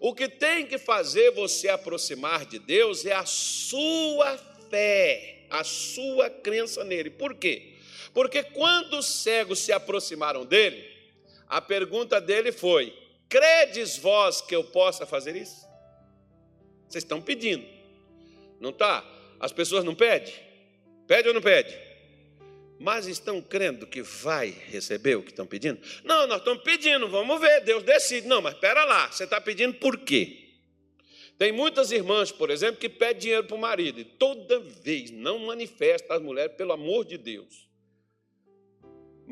[0.00, 4.38] O que tem que fazer você aproximar de Deus é a sua
[4.70, 7.10] fé, a sua crença nele.
[7.10, 7.71] Por quê?
[8.12, 10.90] Porque quando os cegos se aproximaram dele,
[11.48, 12.96] a pergunta dele foi:
[13.28, 15.66] Credes vós que eu possa fazer isso?
[16.88, 17.66] Vocês estão pedindo,
[18.60, 19.04] não está?
[19.40, 20.34] As pessoas não pedem?
[21.06, 21.76] Pede ou não pede?
[22.78, 25.80] Mas estão crendo que vai receber o que estão pedindo?
[26.04, 28.26] Não, nós estamos pedindo, vamos ver, Deus decide.
[28.26, 30.42] Não, mas espera lá, você está pedindo por quê?
[31.38, 35.38] Tem muitas irmãs, por exemplo, que pedem dinheiro para o marido e toda vez não
[35.40, 37.71] manifesta as mulheres, pelo amor de Deus.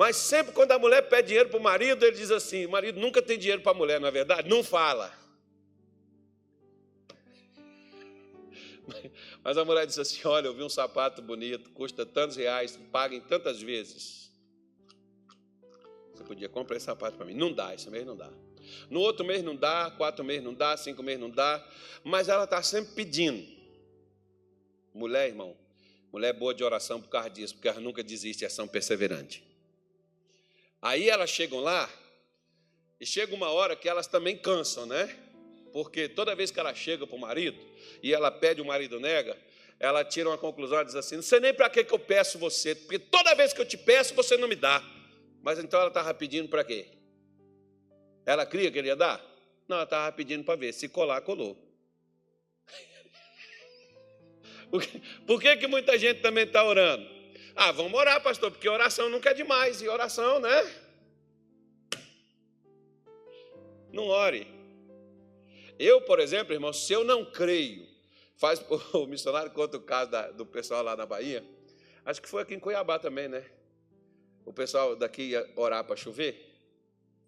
[0.00, 2.98] Mas sempre quando a mulher pede dinheiro para o marido, ele diz assim: o marido
[2.98, 4.48] nunca tem dinheiro para a mulher, não é verdade?
[4.48, 5.12] Não fala.
[9.44, 13.14] Mas a mulher diz assim: Olha, eu vi um sapato bonito, custa tantos reais, paga
[13.14, 14.32] em tantas vezes.
[16.14, 17.34] Você podia comprar esse sapato para mim.
[17.34, 18.32] Não dá, esse mês não dá.
[18.88, 21.62] No outro mês não dá, quatro meses não dá, cinco meses não dá,
[22.02, 23.46] mas ela está sempre pedindo.
[24.94, 25.54] Mulher, irmão,
[26.10, 29.49] mulher boa de oração por causa disso, porque ela nunca desiste, é ação perseverante.
[30.82, 31.88] Aí elas chegam lá,
[33.00, 35.16] e chega uma hora que elas também cansam, né?
[35.72, 37.58] Porque toda vez que ela chega para o marido
[38.02, 39.36] e ela pede, o marido nega,
[39.78, 42.38] ela tira uma conclusão e diz assim: Não sei nem para que, que eu peço
[42.38, 44.84] você, porque toda vez que eu te peço, você não me dá.
[45.42, 46.88] Mas então ela estava pedindo para quê?
[48.26, 49.24] Ela cria que ele ia dar?
[49.66, 50.74] Não, ela estava pedindo para ver.
[50.74, 51.56] Se colar, colou.
[55.26, 57.19] Por que, que muita gente também está orando?
[57.62, 59.83] Ah, vamos orar, pastor, porque oração nunca é demais.
[59.83, 60.75] E oração, né?
[63.92, 64.46] Não ore.
[65.79, 67.87] Eu, por exemplo, irmão, se eu não creio,
[68.38, 71.44] faz o missionário conta o caso da, do pessoal lá na Bahia.
[72.03, 73.44] Acho que foi aqui em Cuiabá também, né?
[74.46, 76.42] O pessoal daqui ia orar para chover.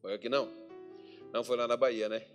[0.00, 0.50] Foi aqui não?
[1.30, 2.26] Não, foi lá na Bahia, né?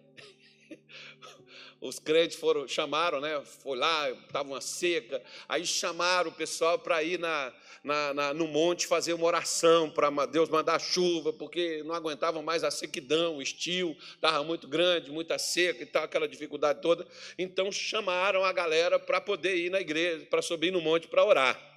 [1.80, 3.42] Os crentes foram, chamaram, né?
[3.64, 5.22] Foi lá, estava uma seca.
[5.48, 10.10] Aí chamaram o pessoal para ir na, na, na, no monte fazer uma oração para
[10.26, 15.38] Deus mandar chuva, porque não aguentavam mais a sequidão, o estio, estava muito grande, muita
[15.38, 17.06] seca e tal, aquela dificuldade toda.
[17.38, 21.77] Então chamaram a galera para poder ir na igreja, para subir no monte para orar.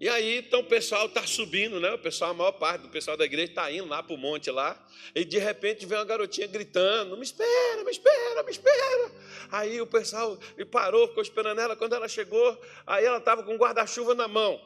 [0.00, 1.92] E aí, então o pessoal está subindo, né?
[1.92, 4.50] O pessoal, a maior parte do pessoal da igreja está indo lá para o monte
[4.50, 4.76] lá,
[5.14, 9.12] e de repente vem uma garotinha gritando: Me espera, me espera, me espera.
[9.52, 10.36] Aí o pessoal
[10.70, 11.76] parou, ficou esperando ela.
[11.76, 14.60] Quando ela chegou, aí ela estava com um guarda-chuva na mão.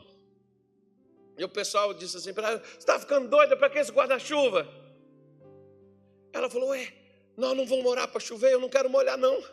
[1.37, 4.67] E o pessoal disse assim para ela: Você está ficando doida para que esse guarda-chuva?
[6.33, 6.91] Ela falou: Ué,
[7.37, 9.45] nós não vamos morar para chover, eu não quero molhar, não.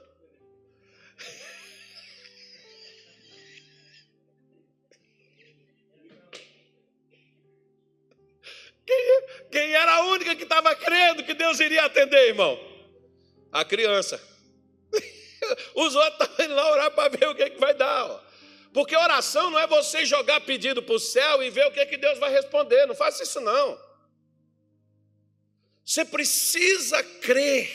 [9.55, 12.59] Quem, era a única que estava crendo que Deus iria atender, irmão?
[13.53, 14.21] A criança.
[15.73, 18.03] Os outros estavam indo lá orar para ver o que, que vai dar.
[18.03, 18.19] Ó.
[18.73, 21.95] Porque oração não é você jogar pedido para o céu e ver o que, que
[21.95, 22.85] Deus vai responder.
[22.85, 23.79] Não faça isso, não.
[25.85, 27.71] Você precisa crer.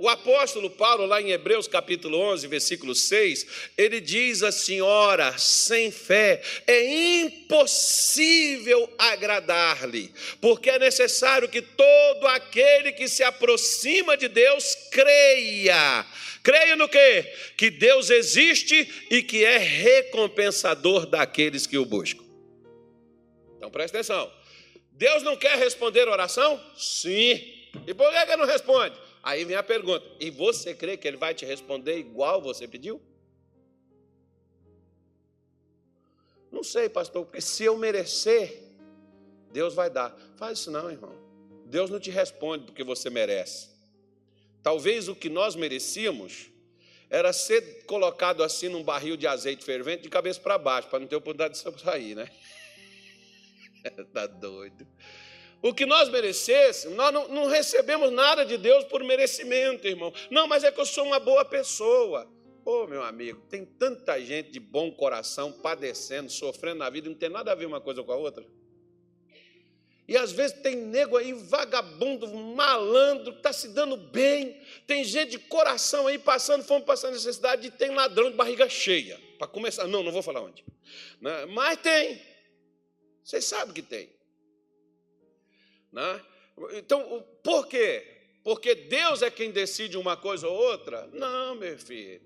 [0.00, 5.90] O apóstolo Paulo, lá em Hebreus capítulo 11, versículo 6, ele diz assim: Ora, sem
[5.92, 10.10] fé é impossível agradar-lhe,
[10.40, 16.06] porque é necessário que todo aquele que se aproxima de Deus creia.
[16.42, 17.30] Creia no quê?
[17.58, 22.24] Que Deus existe e que é recompensador daqueles que o buscam.
[23.58, 24.32] Então preste atenção.
[24.92, 26.58] Deus não quer responder oração?
[26.74, 27.68] Sim.
[27.86, 29.09] E por que, que não responde?
[29.22, 33.00] Aí vem a pergunta: e você crê que ele vai te responder igual você pediu?
[36.50, 38.60] Não sei, pastor, porque se eu merecer,
[39.52, 40.16] Deus vai dar.
[40.36, 41.14] Faz isso não, irmão.
[41.66, 43.68] Deus não te responde porque você merece.
[44.62, 46.50] Talvez o que nós merecíamos
[47.08, 51.06] era ser colocado assim num barril de azeite fervente de cabeça para baixo, para não
[51.06, 52.28] ter oportunidade de sair, né?
[53.84, 54.86] Está doido.
[55.62, 60.12] O que nós merecêssemos, nós não, não recebemos nada de Deus por merecimento, irmão.
[60.30, 62.26] Não, mas é que eu sou uma boa pessoa.
[62.64, 67.16] Ô, oh, meu amigo, tem tanta gente de bom coração padecendo, sofrendo na vida, não
[67.16, 68.44] tem nada a ver uma coisa com a outra.
[70.10, 74.60] E às vezes tem nego aí, vagabundo, malandro, está se dando bem.
[74.86, 79.20] Tem gente de coração aí passando fome, passando necessidade, e tem ladrão de barriga cheia.
[79.38, 80.64] Para começar, não, não vou falar onde.
[81.20, 81.46] Né?
[81.46, 82.20] Mas tem.
[83.22, 84.10] Vocês sabem que tem.
[85.92, 86.20] Né?
[86.74, 88.06] Então, por quê?
[88.42, 91.08] Porque Deus é quem decide uma coisa ou outra?
[91.12, 92.20] Não, meu filho.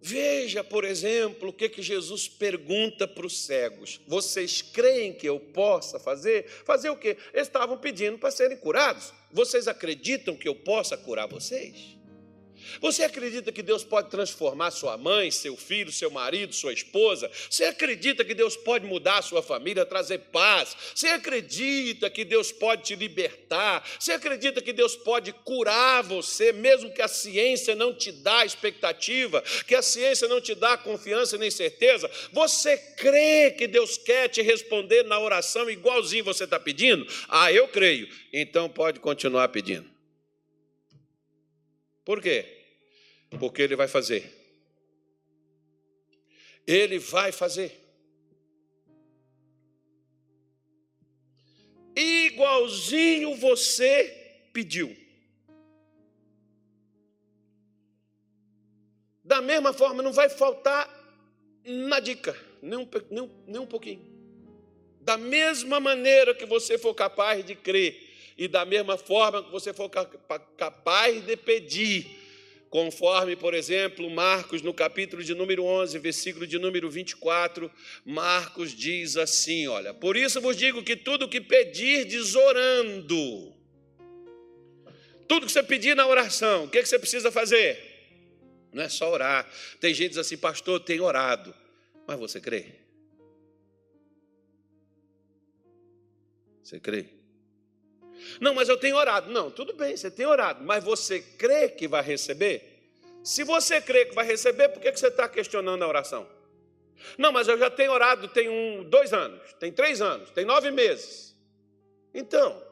[0.00, 5.40] Veja, por exemplo, o que, que Jesus pergunta para os cegos: Vocês creem que eu
[5.40, 6.48] possa fazer?
[6.64, 7.16] Fazer o quê?
[7.32, 9.12] Eles estavam pedindo para serem curados.
[9.32, 11.95] Vocês acreditam que eu possa curar vocês?
[12.80, 17.30] Você acredita que Deus pode transformar sua mãe, seu filho, seu marido, sua esposa?
[17.48, 20.76] Você acredita que Deus pode mudar sua família, trazer paz?
[20.94, 23.86] Você acredita que Deus pode te libertar?
[23.98, 29.42] Você acredita que Deus pode curar você, mesmo que a ciência não te dá expectativa,
[29.66, 32.10] que a ciência não te dá confiança nem certeza?
[32.32, 37.06] Você crê que Deus quer te responder na oração igualzinho você está pedindo?
[37.28, 38.08] Ah, eu creio.
[38.32, 39.88] Então pode continuar pedindo.
[42.04, 42.55] Por quê?
[43.38, 44.32] Porque ele vai fazer.
[46.66, 47.80] Ele vai fazer.
[51.94, 54.94] Igualzinho você pediu.
[59.24, 60.88] Da mesma forma, não vai faltar
[61.64, 64.00] na dica, nem um, nem, nem um pouquinho.
[65.00, 68.06] Da mesma maneira que você for capaz de crer,
[68.38, 69.90] e da mesma forma que você for
[70.56, 72.15] capaz de pedir,
[72.76, 77.70] conforme, por exemplo, Marcos, no capítulo de número 11, versículo de número 24,
[78.04, 83.56] Marcos diz assim: Olha, por isso vos digo que tudo que pedirdes orando,
[85.26, 87.82] tudo que você pedir na oração, o que, é que você precisa fazer?
[88.74, 89.50] Não é só orar.
[89.80, 91.54] Tem gente que diz assim, pastor, tem orado,
[92.06, 92.74] mas você crê?
[96.62, 97.15] Você crê?
[98.40, 99.30] Não, mas eu tenho orado.
[99.30, 102.90] Não, tudo bem, você tem orado, mas você crê que vai receber?
[103.22, 106.28] Se você crê que vai receber, por que você está questionando a oração?
[107.18, 110.70] Não, mas eu já tenho orado tem um, dois anos, tem três anos, tem nove
[110.70, 111.36] meses.
[112.14, 112.62] Então,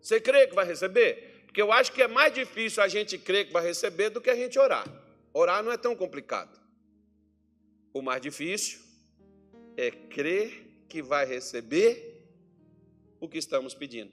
[0.00, 1.44] você crê que vai receber?
[1.46, 4.30] Porque eu acho que é mais difícil a gente crer que vai receber do que
[4.30, 4.86] a gente orar.
[5.32, 6.60] Orar não é tão complicado.
[7.92, 8.80] O mais difícil
[9.76, 12.22] é crer que vai receber
[13.20, 14.12] o que estamos pedindo.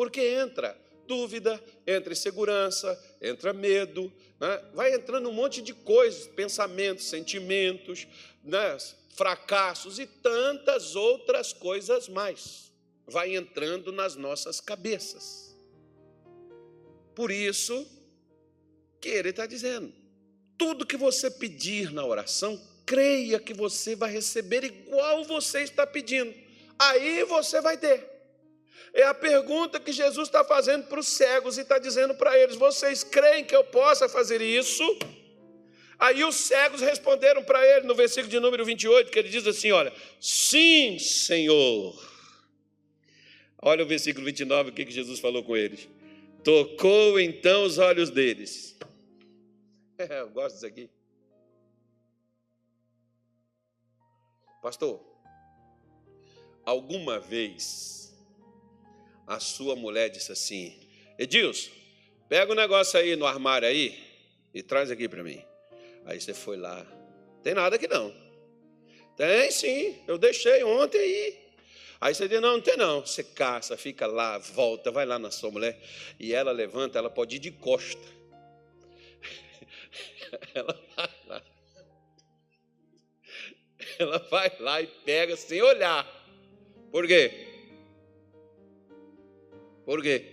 [0.00, 0.74] Porque entra
[1.06, 4.10] dúvida, entra insegurança, entra medo,
[4.40, 4.64] né?
[4.72, 8.08] vai entrando um monte de coisas, pensamentos, sentimentos,
[8.42, 8.78] né?
[9.14, 12.72] fracassos e tantas outras coisas mais.
[13.06, 15.54] Vai entrando nas nossas cabeças.
[17.14, 17.86] Por isso
[19.02, 19.92] que ele está dizendo:
[20.56, 26.34] tudo que você pedir na oração, creia que você vai receber igual você está pedindo.
[26.78, 28.19] Aí você vai ter.
[28.92, 32.56] É a pergunta que Jesus está fazendo para os cegos e está dizendo para eles:
[32.56, 34.84] Vocês creem que eu possa fazer isso?
[35.98, 39.70] Aí os cegos responderam para ele no versículo de número 28, que ele diz assim:
[39.70, 41.94] Olha, sim, Senhor.
[43.62, 45.86] Olha o versículo 29, o que, que Jesus falou com eles.
[46.42, 48.78] Tocou então os olhos deles.
[49.98, 50.90] É, eu gosto disso aqui.
[54.62, 55.00] Pastor,
[56.64, 57.99] alguma vez
[59.30, 60.76] a sua mulher disse assim:
[61.16, 61.70] Edilson,
[62.28, 63.96] pega o um negócio aí no armário aí
[64.52, 65.40] e traz aqui para mim.
[66.04, 66.84] Aí você foi lá.
[67.40, 68.12] Tem nada aqui não.
[69.16, 71.38] Tem sim, eu deixei ontem aí.
[72.00, 73.06] Aí você diz: Não, não tem não.
[73.06, 75.80] Você caça, fica lá, volta, vai lá na sua mulher.
[76.18, 78.08] E ela levanta, ela pode ir de costa.
[80.52, 81.42] ela vai lá.
[83.96, 86.04] Ela vai lá e pega sem olhar.
[86.90, 87.49] Por quê?
[89.90, 90.24] Por quê?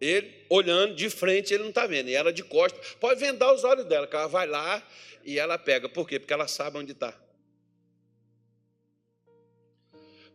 [0.00, 2.08] Ele, olhando de frente, ele não está vendo.
[2.08, 2.94] E ela de costas.
[2.94, 4.84] Pode vendar os olhos dela, que ela vai lá
[5.24, 5.88] e ela pega.
[5.88, 6.18] Por quê?
[6.18, 7.16] Porque ela sabe onde está.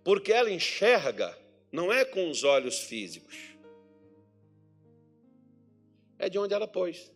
[0.01, 1.37] Porque ela enxerga,
[1.73, 3.35] não é com os olhos físicos.
[6.17, 7.11] É de onde ela pôs.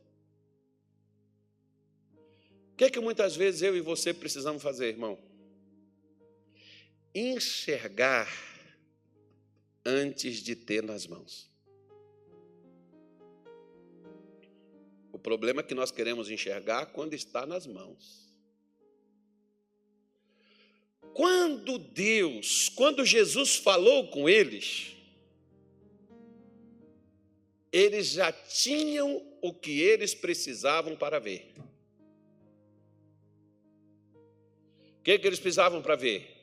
[2.74, 5.18] O que, é que muitas vezes eu e você precisamos fazer, irmão?
[7.14, 8.28] Enxergar
[9.86, 11.50] antes de ter nas mãos.
[15.12, 18.26] O problema é que nós queremos enxergar quando está nas mãos.
[21.14, 24.94] Quando Deus, quando Jesus falou com eles,
[27.72, 31.54] eles já tinham o que eles precisavam para ver.
[35.00, 36.35] O que, que eles precisavam para ver?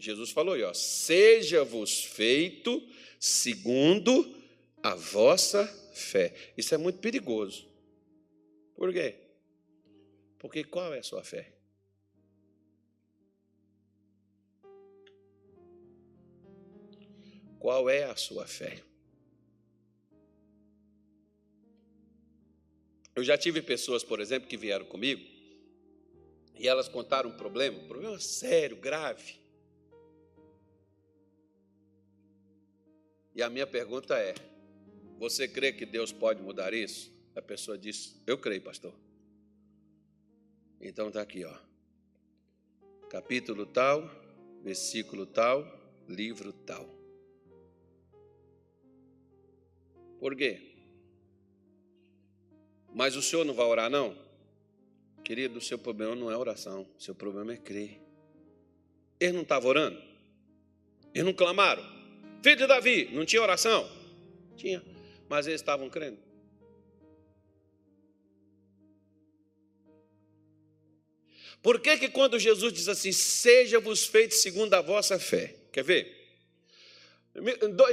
[0.00, 2.82] Jesus falou aí, ó, seja-vos feito
[3.18, 4.34] segundo
[4.82, 6.34] a vossa fé.
[6.56, 7.68] Isso é muito perigoso.
[8.74, 9.14] Por quê?
[10.38, 11.52] Porque qual é a sua fé?
[17.58, 18.82] Qual é a sua fé?
[23.14, 25.22] Eu já tive pessoas, por exemplo, que vieram comigo
[26.58, 29.40] e elas contaram um problema, um problema sério, grave.
[33.40, 34.34] E a minha pergunta é:
[35.18, 37.10] você crê que Deus pode mudar isso?
[37.34, 38.92] A pessoa diz: Eu creio, pastor.
[40.78, 41.56] Então está aqui, ó.
[43.08, 44.02] Capítulo tal,
[44.62, 45.66] versículo tal,
[46.06, 46.86] livro tal.
[50.18, 50.74] Por quê?
[52.92, 54.14] Mas o senhor não vai orar, não?
[55.24, 58.02] Querido, o seu problema não é oração, o seu problema é crer.
[59.18, 59.98] Eles não estavam orando?
[61.14, 61.99] Eles não clamaram?
[62.42, 63.90] Filho de Davi, não tinha oração?
[64.56, 64.82] Tinha,
[65.28, 66.18] mas eles estavam crendo.
[71.62, 75.54] Por que, que quando Jesus diz assim, seja-vos feito segundo a vossa fé?
[75.70, 76.20] Quer ver?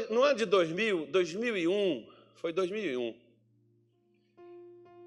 [0.09, 3.13] No ano de 2000, 2001, foi 2001,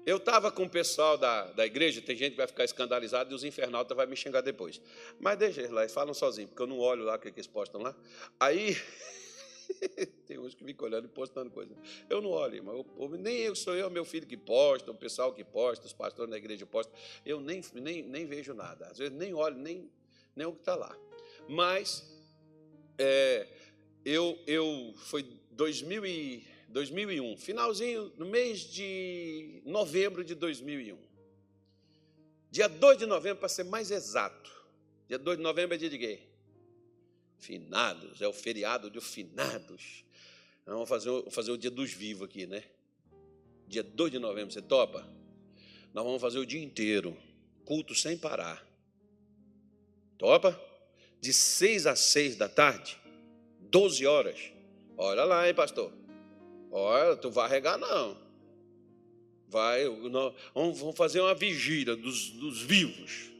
[0.05, 3.35] eu estava com o pessoal da, da igreja, tem gente que vai ficar escandalizado e
[3.35, 4.81] os infernautas vão me xingar depois.
[5.19, 7.39] Mas deixa eles lá, eles falam sozinhos, porque eu não olho lá o que, que
[7.39, 7.95] eles postam lá.
[8.39, 8.75] Aí,
[10.27, 11.75] tem uns que ficam olhando e postando coisa.
[12.09, 12.85] Eu não olho, irmão.
[12.97, 16.29] Eu, nem eu sou eu, meu filho que posta, o pessoal que posta, os pastores
[16.29, 16.93] da igreja postam.
[17.25, 18.87] Eu nem, nem, nem vejo nada.
[18.87, 19.89] Às vezes nem olho, nem,
[20.35, 20.95] nem o que está lá.
[21.47, 22.09] Mas,
[22.97, 23.47] é,
[24.05, 30.97] eu, eu, foi 2000 e 2001, finalzinho, no mês de novembro de 2001.
[32.49, 34.51] Dia 2 de novembro, para ser mais exato.
[35.07, 36.30] Dia 2 de novembro é dia de quê?
[37.41, 40.05] Finados, é o feriado de finados.
[40.63, 42.63] Vamos fazer, vamos fazer o dia dos vivos aqui, né?
[43.67, 45.11] Dia 2 de novembro, você topa?
[45.91, 47.17] Nós vamos fazer o dia inteiro,
[47.65, 48.63] culto sem parar.
[50.19, 50.55] Topa?
[51.19, 52.95] De 6 a 6 da tarde,
[53.59, 54.39] 12 horas.
[54.95, 55.91] Olha lá, hein, pastor?
[56.69, 58.15] Olha, tu vai regar não.
[59.47, 63.30] Vai, não, vamos fazer uma vigília dos, dos vivos.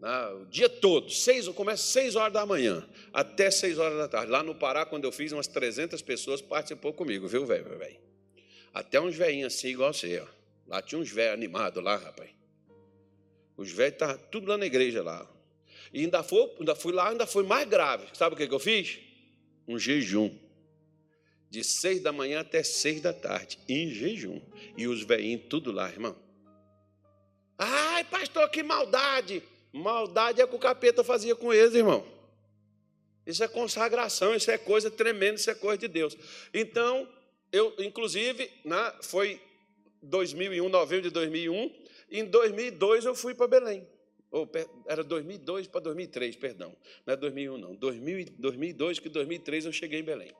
[0.00, 0.26] Né?
[0.40, 4.30] O dia todo, seis, começa seis horas da manhã, até seis horas da tarde.
[4.30, 7.98] Lá no Pará, quando eu fiz, umas 300 pessoas participou comigo, viu, velho?
[8.72, 10.26] Até uns velhinhos assim, igual você, ó.
[10.66, 12.30] Lá tinha uns velhos animados lá, rapaz.
[13.56, 15.26] Os velhos estavam tudo lá na igreja lá.
[15.92, 18.06] E ainda fui, ainda fui lá, ainda foi mais grave.
[18.12, 18.98] Sabe o que, que eu fiz?
[19.66, 20.36] Um jejum
[21.48, 24.42] de seis da manhã até seis da tarde, em jejum.
[24.76, 26.16] E os velhinhos tudo lá, irmão.
[27.56, 29.42] Ai, pastor, que maldade!
[29.76, 32.04] Maldade é que o capeta fazia com eles, irmão.
[33.26, 36.16] Isso é consagração, isso é coisa tremenda, isso é coisa de Deus.
[36.54, 37.08] Então,
[37.52, 39.40] eu, inclusive, né, foi
[40.02, 41.74] 2001, novembro de 2001,
[42.10, 43.86] em 2002 eu fui para Belém.
[44.30, 44.48] Ou,
[44.86, 46.74] era 2002 para 2003, perdão.
[47.04, 47.74] Não é 2001, não.
[47.74, 50.32] 2000, 2002, que 2003 eu cheguei em Belém.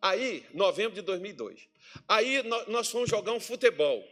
[0.00, 1.68] Aí, novembro de 2002.
[2.06, 4.04] Aí nós fomos jogar um futebol.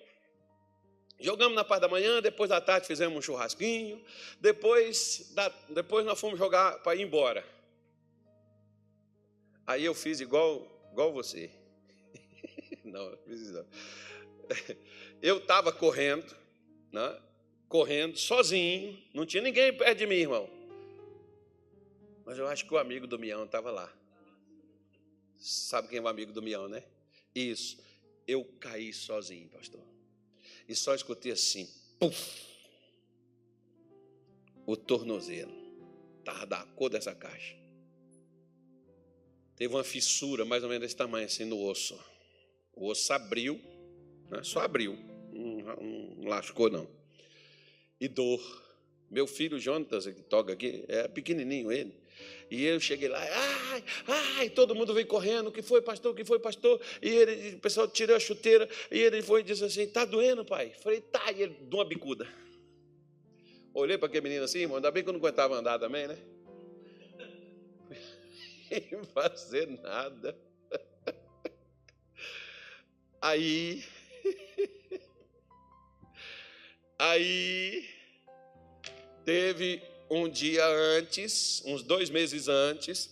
[1.21, 4.03] Jogamos na parte da manhã, depois da tarde fizemos um churrasquinho,
[4.41, 7.45] depois, da, depois nós fomos jogar para ir embora.
[9.67, 11.51] Aí eu fiz igual, igual você.
[12.85, 13.67] não, não fiz não.
[15.23, 16.37] Eu estava correndo,
[16.93, 17.19] né?
[17.67, 20.49] correndo sozinho, não tinha ninguém perto de mim, irmão.
[22.25, 23.93] Mas eu acho que o amigo do Mião estava lá.
[25.39, 26.85] Sabe quem é o amigo do Mião, né?
[27.35, 27.83] Isso.
[28.27, 29.81] Eu caí sozinho, pastor.
[30.69, 32.45] E só escutei assim, puf,
[34.67, 35.53] o tornozelo.
[36.19, 37.55] Estava da cor dessa caixa.
[39.57, 41.99] Teve uma fissura mais ou menos desse tamanho, assim, no osso.
[42.73, 43.61] O osso abriu,
[44.31, 44.43] né?
[44.43, 44.97] só abriu.
[45.33, 46.89] Não, não lascou, não.
[48.01, 48.41] E dor.
[49.11, 51.95] Meu filho Jonatas, que toca aqui, é pequenininho ele.
[52.51, 56.15] E eu cheguei lá, ai, ai, todo mundo veio correndo, o que foi, pastor, o
[56.15, 56.81] que foi, pastor?
[57.03, 60.45] E ele, o pessoal tirou a chuteira, e ele foi e disse assim, está doendo,
[60.45, 60.73] pai?
[60.83, 62.29] Falei, tá, e ele, de uma bicuda.
[63.73, 66.17] Olhei para aquele menino assim, irmão, ainda bem que eu não aguentava andar também, né?
[68.69, 70.39] Sem fazer nada.
[73.21, 73.83] Aí,
[76.99, 77.89] aí,
[79.25, 83.11] teve um dia antes, uns dois meses antes,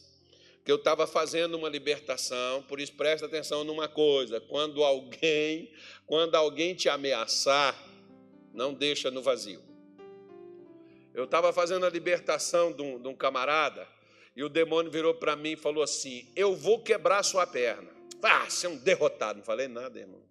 [0.65, 5.73] que eu estava fazendo uma libertação, por isso presta atenção numa coisa: quando alguém,
[6.07, 7.77] quando alguém te ameaçar,
[8.53, 9.63] não deixa no vazio.
[11.15, 13.87] Eu estava fazendo a libertação de um, de um, camarada
[14.35, 17.91] e o demônio virou para mim e falou assim: Eu vou quebrar sua perna.
[18.23, 19.39] Ah, você é um derrotado.
[19.39, 20.23] Não falei nada, irmão.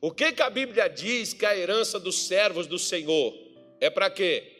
[0.00, 3.34] O que, que a Bíblia diz que a herança dos servos do Senhor
[3.80, 4.57] é para quê?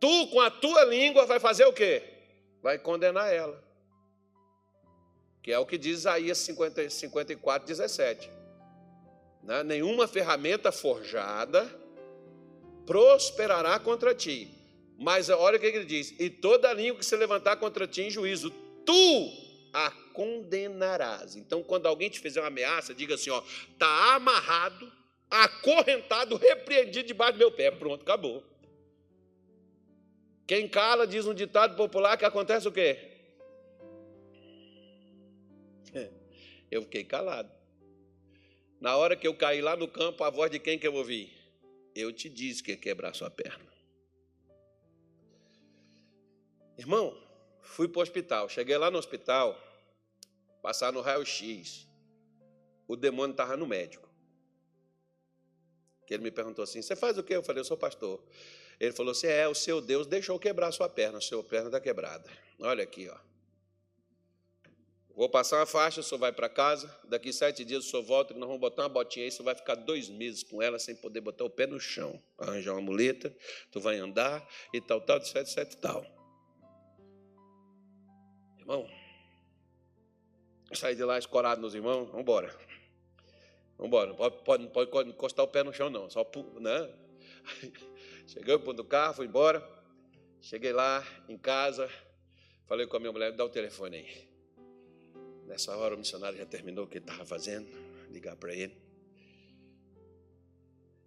[0.00, 2.02] Tu, com a tua língua, vai fazer o quê?
[2.62, 3.62] Vai condenar ela.
[5.42, 8.30] Que é o que diz Isaías 50, 54, 17.
[9.42, 9.62] Né?
[9.62, 11.68] Nenhuma ferramenta forjada
[12.86, 14.54] prosperará contra ti.
[14.98, 18.10] Mas olha o que ele diz: e toda língua que se levantar contra ti em
[18.10, 18.50] juízo,
[18.84, 21.36] tu a condenarás.
[21.36, 23.42] Então, quando alguém te fizer uma ameaça, diga assim: ó,
[23.72, 24.98] está amarrado
[25.30, 27.70] acorrentado, repreendido debaixo do meu pé.
[27.70, 28.42] Pronto, acabou.
[30.48, 32.96] Quem cala, diz um ditado popular, que acontece o quê?
[36.70, 37.52] Eu fiquei calado.
[38.80, 41.36] Na hora que eu caí lá no campo, a voz de quem que eu ouvi?
[41.94, 43.66] Eu te disse que ia quebrar sua perna.
[46.76, 47.20] Irmão,
[47.60, 48.48] fui para o hospital.
[48.48, 49.58] Cheguei lá no hospital,
[50.62, 51.88] passar no raio-x.
[52.86, 54.08] O demônio estava no médico.
[56.06, 57.34] Que ele me perguntou assim: Você faz o quê?
[57.34, 58.22] Eu falei: Eu sou pastor.
[58.80, 61.80] Ele falou assim: É, o seu Deus deixou quebrar sua perna, a sua perna está
[61.80, 62.30] quebrada.
[62.60, 63.28] Olha aqui, ó.
[65.18, 66.88] Vou passar uma faixa, o senhor vai para casa.
[67.02, 69.32] Daqui sete dias o senhor volta, nós vamos botar uma botinha aí.
[69.32, 72.22] Você vai ficar dois meses com ela sem poder botar o pé no chão.
[72.38, 73.34] Arranjar uma muleta,
[73.72, 76.06] tu vai andar e tal, tal, etc, etc, tal.
[78.60, 78.88] Irmão,
[80.72, 82.56] saí de lá escorado nos irmãos, vamos embora.
[83.76, 86.08] Vamos embora, não pode, não pode encostar o pé no chão, não.
[86.08, 86.24] Só,
[86.60, 86.94] né?
[88.28, 89.66] Cheguei o ponto do carro, fui embora.
[90.42, 91.90] Cheguei lá em casa,
[92.66, 94.28] falei com a minha mulher, dá o telefone aí.
[95.46, 97.66] Nessa hora o missionário já terminou o que ele estava fazendo,
[98.10, 98.76] ligar para ele.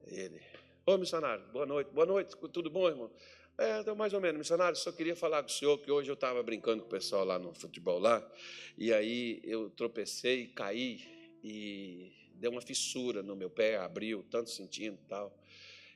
[0.08, 0.42] Ele,
[0.84, 3.12] ô missionário, boa noite, boa noite, tudo bom, irmão?
[3.56, 6.16] É, então, mais ou menos, missionário, só queria falar com o senhor que hoje eu
[6.16, 8.28] estava brincando com o pessoal lá no futebol lá,
[8.76, 14.98] e aí eu tropecei, caí e deu uma fissura no meu pé, abriu, tanto sentindo
[15.00, 15.40] e tal.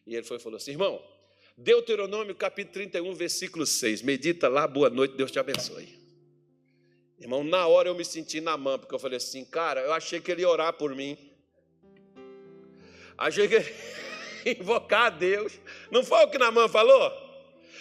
[0.05, 1.03] E ele foi e falou assim, irmão,
[1.57, 5.87] Deuteronômio capítulo 31, versículo 6, medita lá, boa noite, Deus te abençoe.
[7.17, 10.19] Irmão, na hora eu me senti na mão, porque eu falei assim, cara, eu achei
[10.19, 11.17] que ele ia orar por mim.
[13.17, 13.73] Achei que ele
[14.45, 15.57] ia invocar a Deus.
[15.89, 17.09] Não foi o que Namã falou?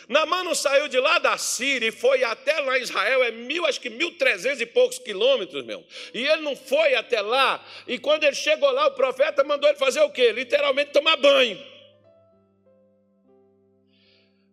[0.09, 3.67] Namã não saiu de lá da Síria e foi até lá em Israel, é mil,
[3.67, 5.85] acho que mil trezentos e poucos quilômetros, meu.
[6.13, 9.79] E ele não foi até lá, e quando ele chegou lá, o profeta mandou ele
[9.79, 10.31] fazer o quê?
[10.31, 11.74] Literalmente tomar banho.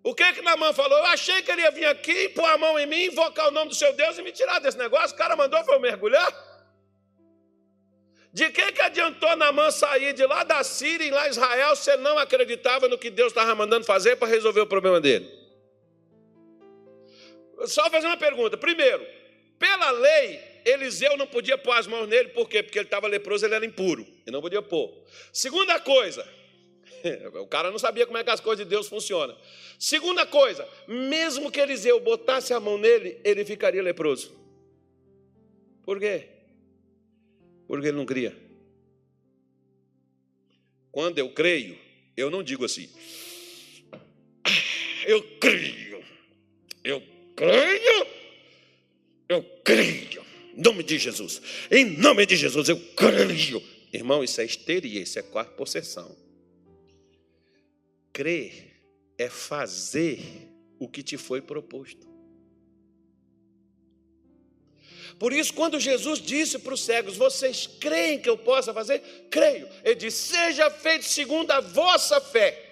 [0.03, 0.97] O que que Namã falou?
[0.97, 3.69] Eu achei que ele ia vir aqui, pôr a mão em mim, invocar o nome
[3.69, 5.15] do seu Deus e me tirar desse negócio.
[5.15, 6.51] O cara mandou foi eu mergulhar.
[8.33, 12.01] De que, que adiantou Namã sair de lá da Síria e lá Israel se ele
[12.01, 15.29] não acreditava no que Deus estava mandando fazer para resolver o problema dele?
[17.65, 18.57] Só fazer uma pergunta.
[18.57, 19.05] Primeiro,
[19.59, 22.63] pela lei, Eliseu não podia pôr as mãos nele, por quê?
[22.63, 24.91] Porque ele estava leproso, ele era impuro, e não podia pôr.
[25.31, 26.27] Segunda coisa,
[27.41, 29.37] o cara não sabia como é que as coisas de Deus funcionam.
[29.79, 34.31] Segunda coisa, mesmo que Eliseu botasse a mão nele, ele ficaria leproso.
[35.83, 36.27] Por quê?
[37.67, 38.35] Porque ele não cria.
[40.91, 41.77] Quando eu creio,
[42.15, 42.89] eu não digo assim.
[45.05, 46.03] Eu creio.
[46.83, 47.01] Eu
[47.35, 48.07] creio.
[49.29, 50.21] Eu creio.
[50.55, 51.41] Em nome de Jesus.
[51.71, 53.63] Em nome de Jesus, eu creio.
[53.93, 56.15] Irmão, isso é histeria, isso é quarta possessão.
[58.13, 58.71] Crer
[59.17, 60.19] é fazer
[60.79, 62.11] o que te foi proposto.
[65.19, 68.99] Por isso, quando Jesus disse para os cegos: Vocês creem que eu possa fazer?
[69.29, 69.69] Creio.
[69.83, 72.69] Ele disse: Seja feito segundo a vossa fé.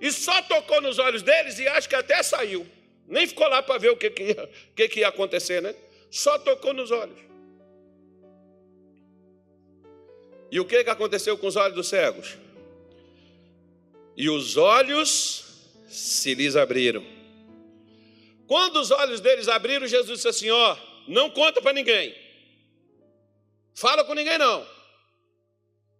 [0.00, 2.66] E só tocou nos olhos deles e acho que até saiu.
[3.06, 5.74] Nem ficou lá para ver o que, que, ia, que, que ia acontecer, né?
[6.10, 7.18] Só tocou nos olhos.
[10.50, 12.36] E o que, que aconteceu com os olhos dos cegos?
[14.18, 15.44] E os olhos
[15.88, 17.06] se lhes abriram.
[18.48, 22.12] Quando os olhos deles abriram, Jesus disse assim: Ó, não conta para ninguém,
[23.74, 24.66] fala com ninguém não.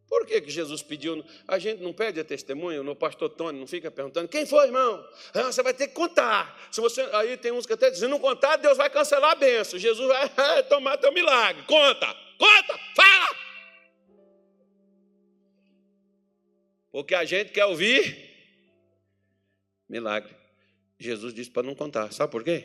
[0.09, 1.23] Por que, que Jesus pediu?
[1.47, 5.07] A gente não pede a testemunho, no pastor Tony não fica perguntando, quem foi, irmão?
[5.35, 6.59] Ah, você vai ter que contar.
[6.73, 9.79] Se você, aí tem uns que até dizem, não contar, Deus vai cancelar a benção.
[9.79, 11.62] Jesus vai tomar teu milagre.
[11.64, 13.48] Conta, conta, fala.
[16.91, 18.16] Porque a gente quer ouvir
[19.89, 20.34] milagre.
[20.99, 22.12] Jesus disse para não contar.
[22.12, 22.64] Sabe por quê?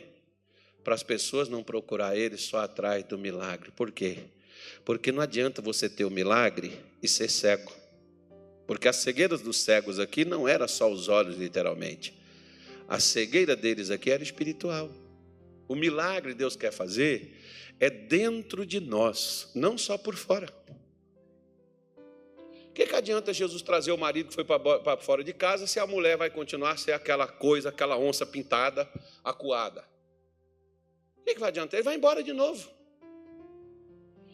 [0.82, 3.70] Para as pessoas não procurar ele só atrás do milagre.
[3.70, 4.18] Por quê?
[4.84, 7.72] Porque não adianta você ter o milagre e ser cego.
[8.66, 12.14] Porque as cegueiras dos cegos aqui não era só os olhos, literalmente.
[12.88, 14.90] A cegueira deles aqui era espiritual.
[15.68, 17.40] O milagre Deus quer fazer
[17.80, 20.52] é dentro de nós, não só por fora
[22.74, 25.86] que, que adianta Jesus trazer o marido que foi para fora de casa se a
[25.86, 28.90] mulher vai continuar ser aquela coisa, aquela onça pintada,
[29.22, 29.84] acuada?
[31.18, 31.78] O que, que vai adiantar?
[31.78, 32.68] Ele vai embora de novo.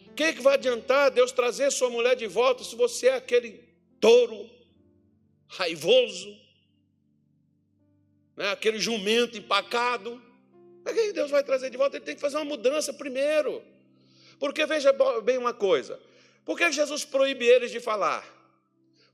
[0.06, 3.62] O que, que vai adiantar Deus trazer sua mulher de volta se você é aquele
[4.00, 4.48] touro
[5.46, 6.34] raivoso,
[8.36, 8.50] né?
[8.50, 10.20] aquele jumento empacado?
[10.80, 11.98] O que Deus vai trazer de volta?
[11.98, 13.62] Ele tem que fazer uma mudança primeiro.
[14.38, 16.00] Porque veja bem uma coisa:
[16.44, 18.24] por que Jesus proíbe eles de falar?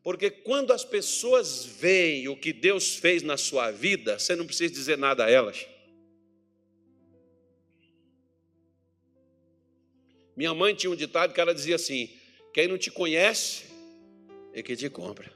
[0.03, 4.73] Porque quando as pessoas veem o que Deus fez na sua vida, você não precisa
[4.73, 5.67] dizer nada a elas.
[10.37, 12.11] Minha mãe tinha um ditado que ela dizia assim:
[12.53, 13.65] quem não te conhece
[14.53, 15.33] é que te compra.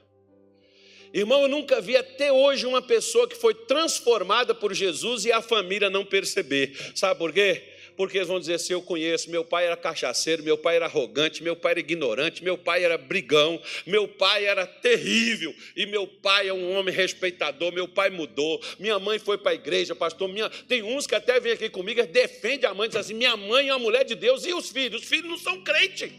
[1.13, 5.41] Irmão, eu nunca vi até hoje uma pessoa que foi transformada por Jesus e a
[5.41, 6.73] família não perceber.
[6.95, 7.61] Sabe por quê?
[7.95, 11.43] Porque eles vão dizer assim: eu conheço, meu pai era cachaceiro, meu pai era arrogante,
[11.43, 16.47] meu pai era ignorante, meu pai era brigão, meu pai era terrível, e meu pai
[16.47, 20.27] é um homem respeitador, meu pai mudou, minha mãe foi para a igreja, pastor.
[20.27, 20.49] Minha...
[20.49, 23.73] Tem uns que até vêm aqui comigo, defende a mãe, diz assim: minha mãe é
[23.73, 25.01] uma mulher de Deus, e os filhos?
[25.01, 26.11] Os filhos não são crentes,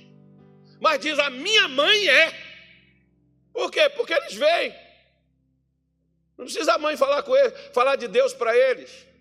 [0.80, 2.32] mas diz: a minha mãe é.
[3.52, 3.88] Por quê?
[3.90, 4.74] Porque eles veem.
[6.36, 9.11] Não precisa a mãe falar com eles, falar de Deus para eles.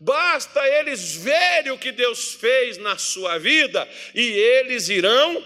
[0.00, 5.44] Basta eles verem o que Deus fez na sua vida e eles irão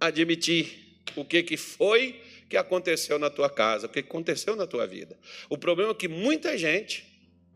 [0.00, 4.86] admitir o que, que foi que aconteceu na tua casa, o que aconteceu na tua
[4.86, 5.18] vida.
[5.48, 7.04] O problema é que muita gente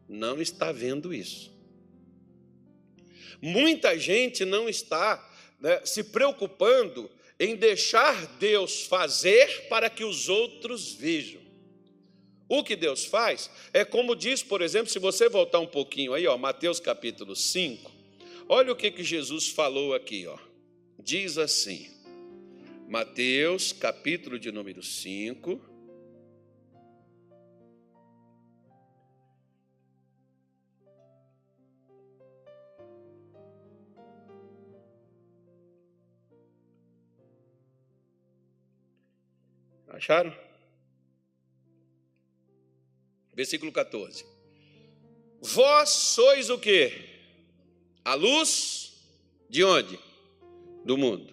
[0.08, 1.52] não está vendo isso.
[3.40, 5.26] Muita gente não está
[5.60, 11.39] né, se preocupando em deixar Deus fazer para que os outros vejam.
[12.50, 16.26] O que Deus faz é como diz, por exemplo, se você voltar um pouquinho aí,
[16.26, 17.92] ó, Mateus capítulo 5,
[18.48, 20.36] olha o que, que Jesus falou aqui, ó.
[20.98, 21.88] Diz assim,
[22.88, 25.60] Mateus capítulo de número 5,
[39.86, 40.49] Acharam?
[43.40, 44.22] Versículo 14.
[45.40, 46.92] Vós sois o que?
[48.04, 48.92] A luz
[49.48, 49.98] de onde?
[50.84, 51.32] Do mundo.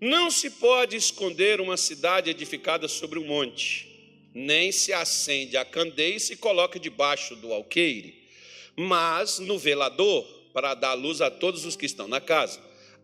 [0.00, 3.86] Não se pode esconder uma cidade edificada sobre um monte,
[4.32, 8.26] nem se acende a candeia e se coloca debaixo do alqueire,
[8.74, 10.24] mas no velador,
[10.54, 12.58] para dar luz a todos os que estão na casa.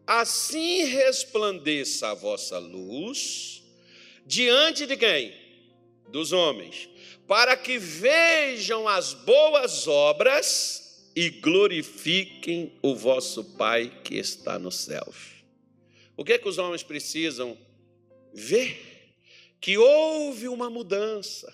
[0.06, 3.62] Assim resplandeça a vossa luz
[4.24, 5.41] diante de quem?
[6.12, 6.88] Dos homens,
[7.26, 15.42] para que vejam as boas obras e glorifiquem o vosso Pai que está nos céus.
[16.16, 17.56] O que é que os homens precisam
[18.32, 19.14] ver?
[19.58, 21.52] Que houve uma mudança,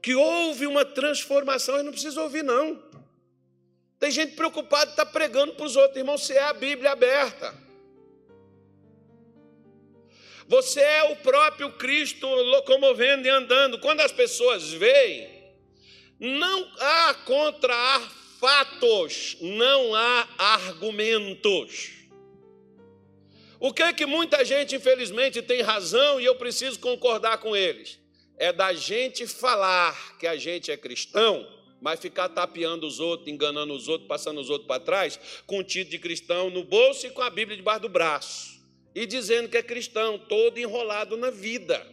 [0.00, 2.82] que houve uma transformação, e não precisa ouvir, não.
[3.98, 7.63] Tem gente preocupada, está pregando para os outros, irmão, se é a Bíblia aberta.
[10.46, 13.78] Você é o próprio Cristo locomovendo e andando.
[13.78, 15.28] Quando as pessoas veem,
[16.20, 18.00] não há contra
[18.38, 21.92] fatos, não há argumentos.
[23.58, 27.98] O que é que muita gente, infelizmente, tem razão e eu preciso concordar com eles?
[28.36, 31.48] É da gente falar que a gente é cristão,
[31.80, 35.64] mas ficar tapeando os outros, enganando os outros, passando os outros para trás, com o
[35.64, 38.53] título de cristão no bolso e com a Bíblia debaixo do braço
[38.94, 41.84] e dizendo que é cristão, todo enrolado na vida.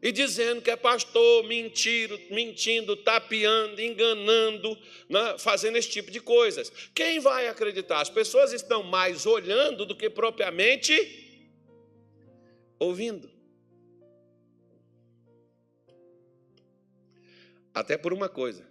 [0.00, 4.78] E dizendo que é pastor, mentindo, mentindo, tapeando, enganando,
[5.08, 6.70] né, fazendo esse tipo de coisas.
[6.94, 8.00] Quem vai acreditar?
[8.00, 10.94] As pessoas estão mais olhando do que propriamente
[12.78, 13.28] ouvindo.
[17.74, 18.67] Até por uma coisa.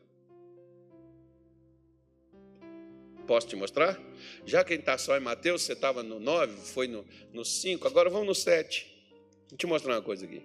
[3.28, 4.00] Posso te mostrar?
[4.46, 8.10] Já quem está só em Mateus, você estava no 9, foi no, no 5, agora
[8.10, 8.88] vamos no 7.
[9.50, 10.42] Vou te mostrar uma coisa aqui.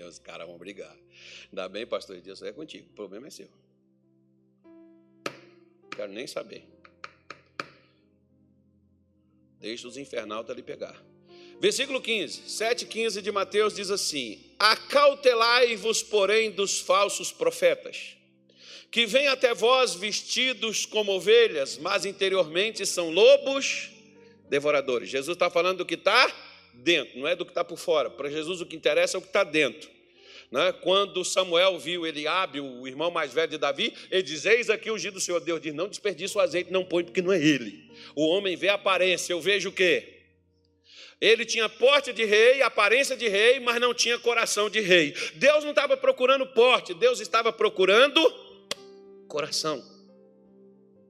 [0.08, 0.96] Os caras vão brigar.
[1.50, 2.88] Ainda bem, pastor Deus, é contigo.
[2.90, 3.48] O problema é seu.
[5.94, 6.64] Quero nem saber.
[9.58, 10.98] Deixa os infernal ali pegar.
[11.60, 18.16] Versículo 15, 7, 15 de Mateus diz assim: Acautelai-vos, porém, dos falsos profetas
[18.90, 23.90] que vêm até vós vestidos como ovelhas, mas interiormente são lobos
[24.48, 25.08] devoradores.
[25.08, 26.30] Jesus está falando do que está
[26.74, 28.10] dentro, não é do que está por fora.
[28.10, 29.88] Para Jesus o que interessa é o que está dentro.
[30.50, 30.72] Né?
[30.72, 34.94] Quando Samuel viu Eliabe, o irmão mais velho de Davi, ele diz: Eis aqui o
[34.94, 35.40] ungido do Senhor.
[35.40, 37.88] Deus diz: Não desperdiça o azeite, não põe, porque não é ele.
[38.16, 40.16] O homem vê a aparência, eu vejo o quê?
[41.20, 45.14] Ele tinha porte de rei, aparência de rei, mas não tinha coração de rei.
[45.34, 48.49] Deus não estava procurando porte, Deus estava procurando
[49.30, 49.78] coração.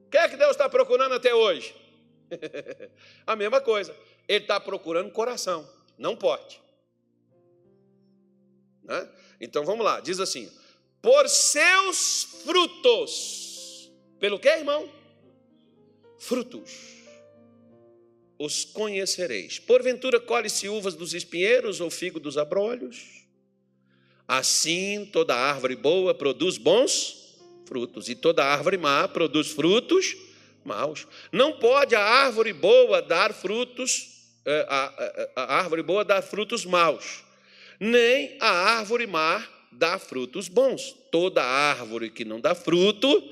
[0.05, 1.75] O que é que Deus está procurando até hoje?
[3.25, 3.93] a mesma coisa.
[4.27, 5.67] Ele está procurando coração,
[5.97, 6.61] não porte.
[8.83, 9.09] Né?
[9.41, 10.49] Então vamos lá, diz assim:
[11.01, 13.91] por seus frutos.
[14.19, 14.87] Pelo que, irmão?
[16.19, 16.71] Frutos.
[18.37, 19.57] os conhecereis.
[19.59, 23.25] Porventura colhe-se uvas dos espinheiros ou figo dos abrolhos?
[24.27, 27.20] Assim toda árvore boa produz bons
[27.71, 30.17] frutos, e toda árvore má produz frutos
[30.65, 31.07] maus.
[31.31, 34.09] Não pode a árvore boa dar frutos,
[34.45, 37.23] é, a, a, a árvore boa dar frutos maus,
[37.79, 40.93] nem a árvore má dá frutos bons.
[41.09, 43.23] Toda árvore que não dá fruto,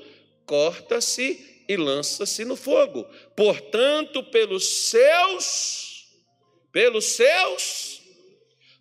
[0.46, 3.06] corta-se e lança-se no fogo.
[3.36, 6.06] Portanto, pelos seus,
[6.72, 7.99] pelos seus,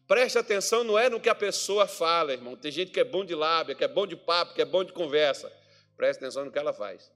[0.09, 2.57] preste atenção, não é no que a pessoa fala, irmão.
[2.57, 4.83] Tem gente que é bom de lábia, que é bom de papo, que é bom
[4.83, 5.55] de conversa.
[5.95, 7.11] Preste atenção no que ela faz.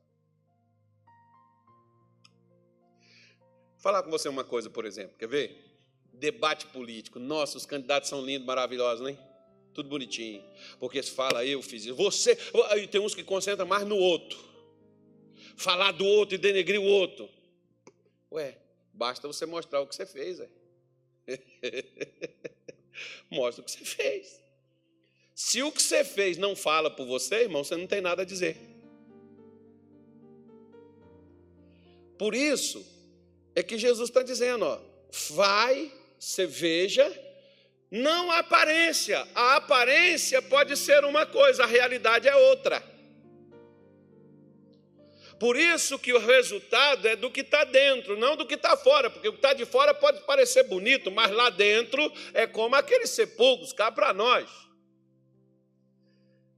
[3.71, 5.75] Vou falar com você uma coisa, por exemplo, quer ver?
[6.13, 7.17] Debate político.
[7.17, 9.17] Nossa, os candidatos são lindos, maravilhosos, né?
[9.73, 10.43] Tudo bonitinho.
[10.79, 11.95] Porque se fala eu fiz isso.
[11.95, 12.37] Você.
[12.69, 14.37] Aí tem uns que concentram mais no outro.
[15.57, 17.27] Falar do outro e denegrir o outro.
[18.31, 18.55] Ué,
[18.93, 20.39] basta você mostrar o que você fez.
[20.39, 20.49] É.
[23.29, 24.41] Mostra o que você fez.
[25.35, 28.25] Se o que você fez não fala por você, irmão, você não tem nada a
[28.25, 28.57] dizer.
[32.17, 32.85] Por isso
[33.55, 34.79] é que Jesus está dizendo: ó,
[35.31, 37.11] vai, você veja
[37.89, 39.27] não a aparência.
[39.35, 42.92] A aparência pode ser uma coisa, a realidade é outra.
[45.43, 49.09] Por isso que o resultado é do que está dentro, não do que está fora,
[49.09, 53.09] porque o que está de fora pode parecer bonito, mas lá dentro é como aqueles
[53.09, 54.49] sepulcros, cá para nós.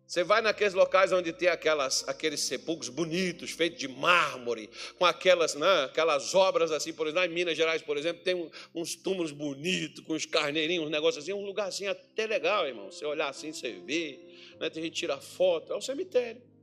[0.05, 4.69] Você vai naqueles locais onde tem aquelas, aqueles sepulcros bonitos, feitos de mármore,
[4.99, 8.95] com aquelas, né, aquelas obras assim, por exemplo, em Minas Gerais, por exemplo, tem uns
[8.95, 12.91] túmulos bonitos, com uns carneirinhos, uns negócios assim, um lugar assim até legal, irmão.
[12.91, 14.19] Você olhar assim, você vê,
[14.59, 16.53] né, tem gente que tira foto, é o cemitério.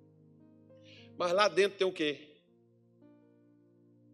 [1.17, 2.29] Mas lá dentro tem o quê?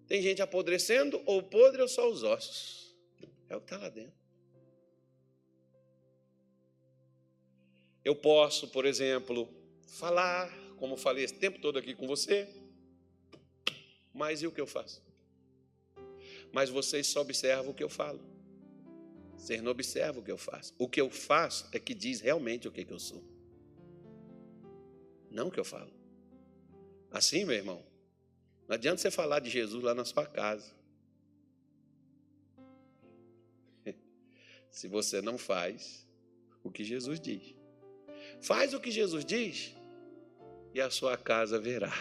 [0.06, 2.96] Tem gente apodrecendo, ou podre, ou só os ossos.
[3.48, 4.16] É o que está lá dentro.
[8.04, 9.46] Eu posso, por exemplo,
[9.86, 12.48] falar, como falei esse tempo todo aqui com você,
[14.14, 15.02] mas e o que eu faço?
[16.52, 18.20] Mas vocês só observam o que eu falo.
[19.36, 20.74] Vocês não observam o que eu faço.
[20.78, 23.22] O que eu faço é que diz realmente o que, que eu sou.
[25.30, 25.97] Não o que eu falo.
[27.10, 27.84] Assim, meu irmão,
[28.66, 30.72] não adianta você falar de Jesus lá na sua casa.
[34.70, 36.06] Se você não faz
[36.62, 37.54] o que Jesus diz.
[38.40, 39.74] Faz o que Jesus diz
[40.74, 41.92] e a sua casa verá.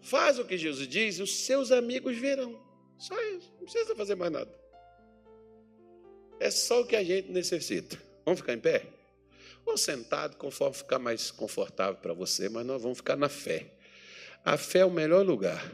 [0.00, 2.60] Faz o que Jesus diz e os seus amigos verão.
[2.98, 4.52] Só isso, não precisa fazer mais nada.
[6.40, 7.96] É só o que a gente necessita.
[8.24, 9.01] Vamos ficar em pé?
[9.64, 13.72] Ou sentado, conforme ficar mais confortável para você, mas nós vamos ficar na fé.
[14.44, 15.70] A fé é o melhor lugar.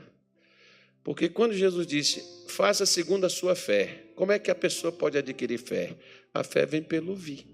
[1.02, 5.16] Porque quando Jesus disse, faça segundo a sua fé, como é que a pessoa pode
[5.16, 5.96] adquirir fé?
[6.34, 7.46] A fé vem pelo ouvir.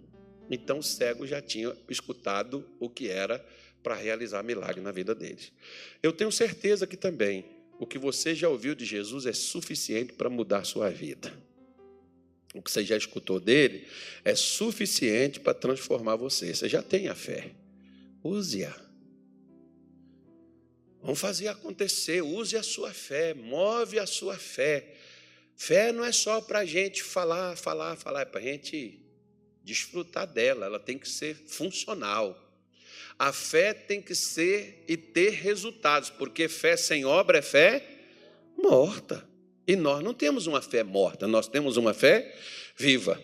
[0.50, 3.44] Então o cego já tinha escutado o que era
[3.82, 5.52] para realizar milagre na vida deles.
[6.02, 7.44] Eu tenho certeza que também
[7.78, 11.32] o que você já ouviu de Jesus é suficiente para mudar sua vida.
[12.54, 13.86] O que você já escutou dele
[14.24, 16.54] é suficiente para transformar você.
[16.54, 17.50] Você já tem a fé.
[18.22, 18.74] Use-a.
[21.02, 22.22] Vamos fazer acontecer.
[22.22, 23.34] Use a sua fé.
[23.34, 24.94] Move a sua fé.
[25.56, 28.22] Fé não é só para a gente falar, falar, falar.
[28.22, 29.04] É para a gente
[29.64, 32.40] desfrutar dela, ela tem que ser funcional.
[33.18, 37.84] A fé tem que ser e ter resultados, porque fé sem obra é fé
[38.56, 39.26] morta.
[39.66, 42.34] E nós não temos uma fé morta, nós temos uma fé
[42.76, 43.20] viva.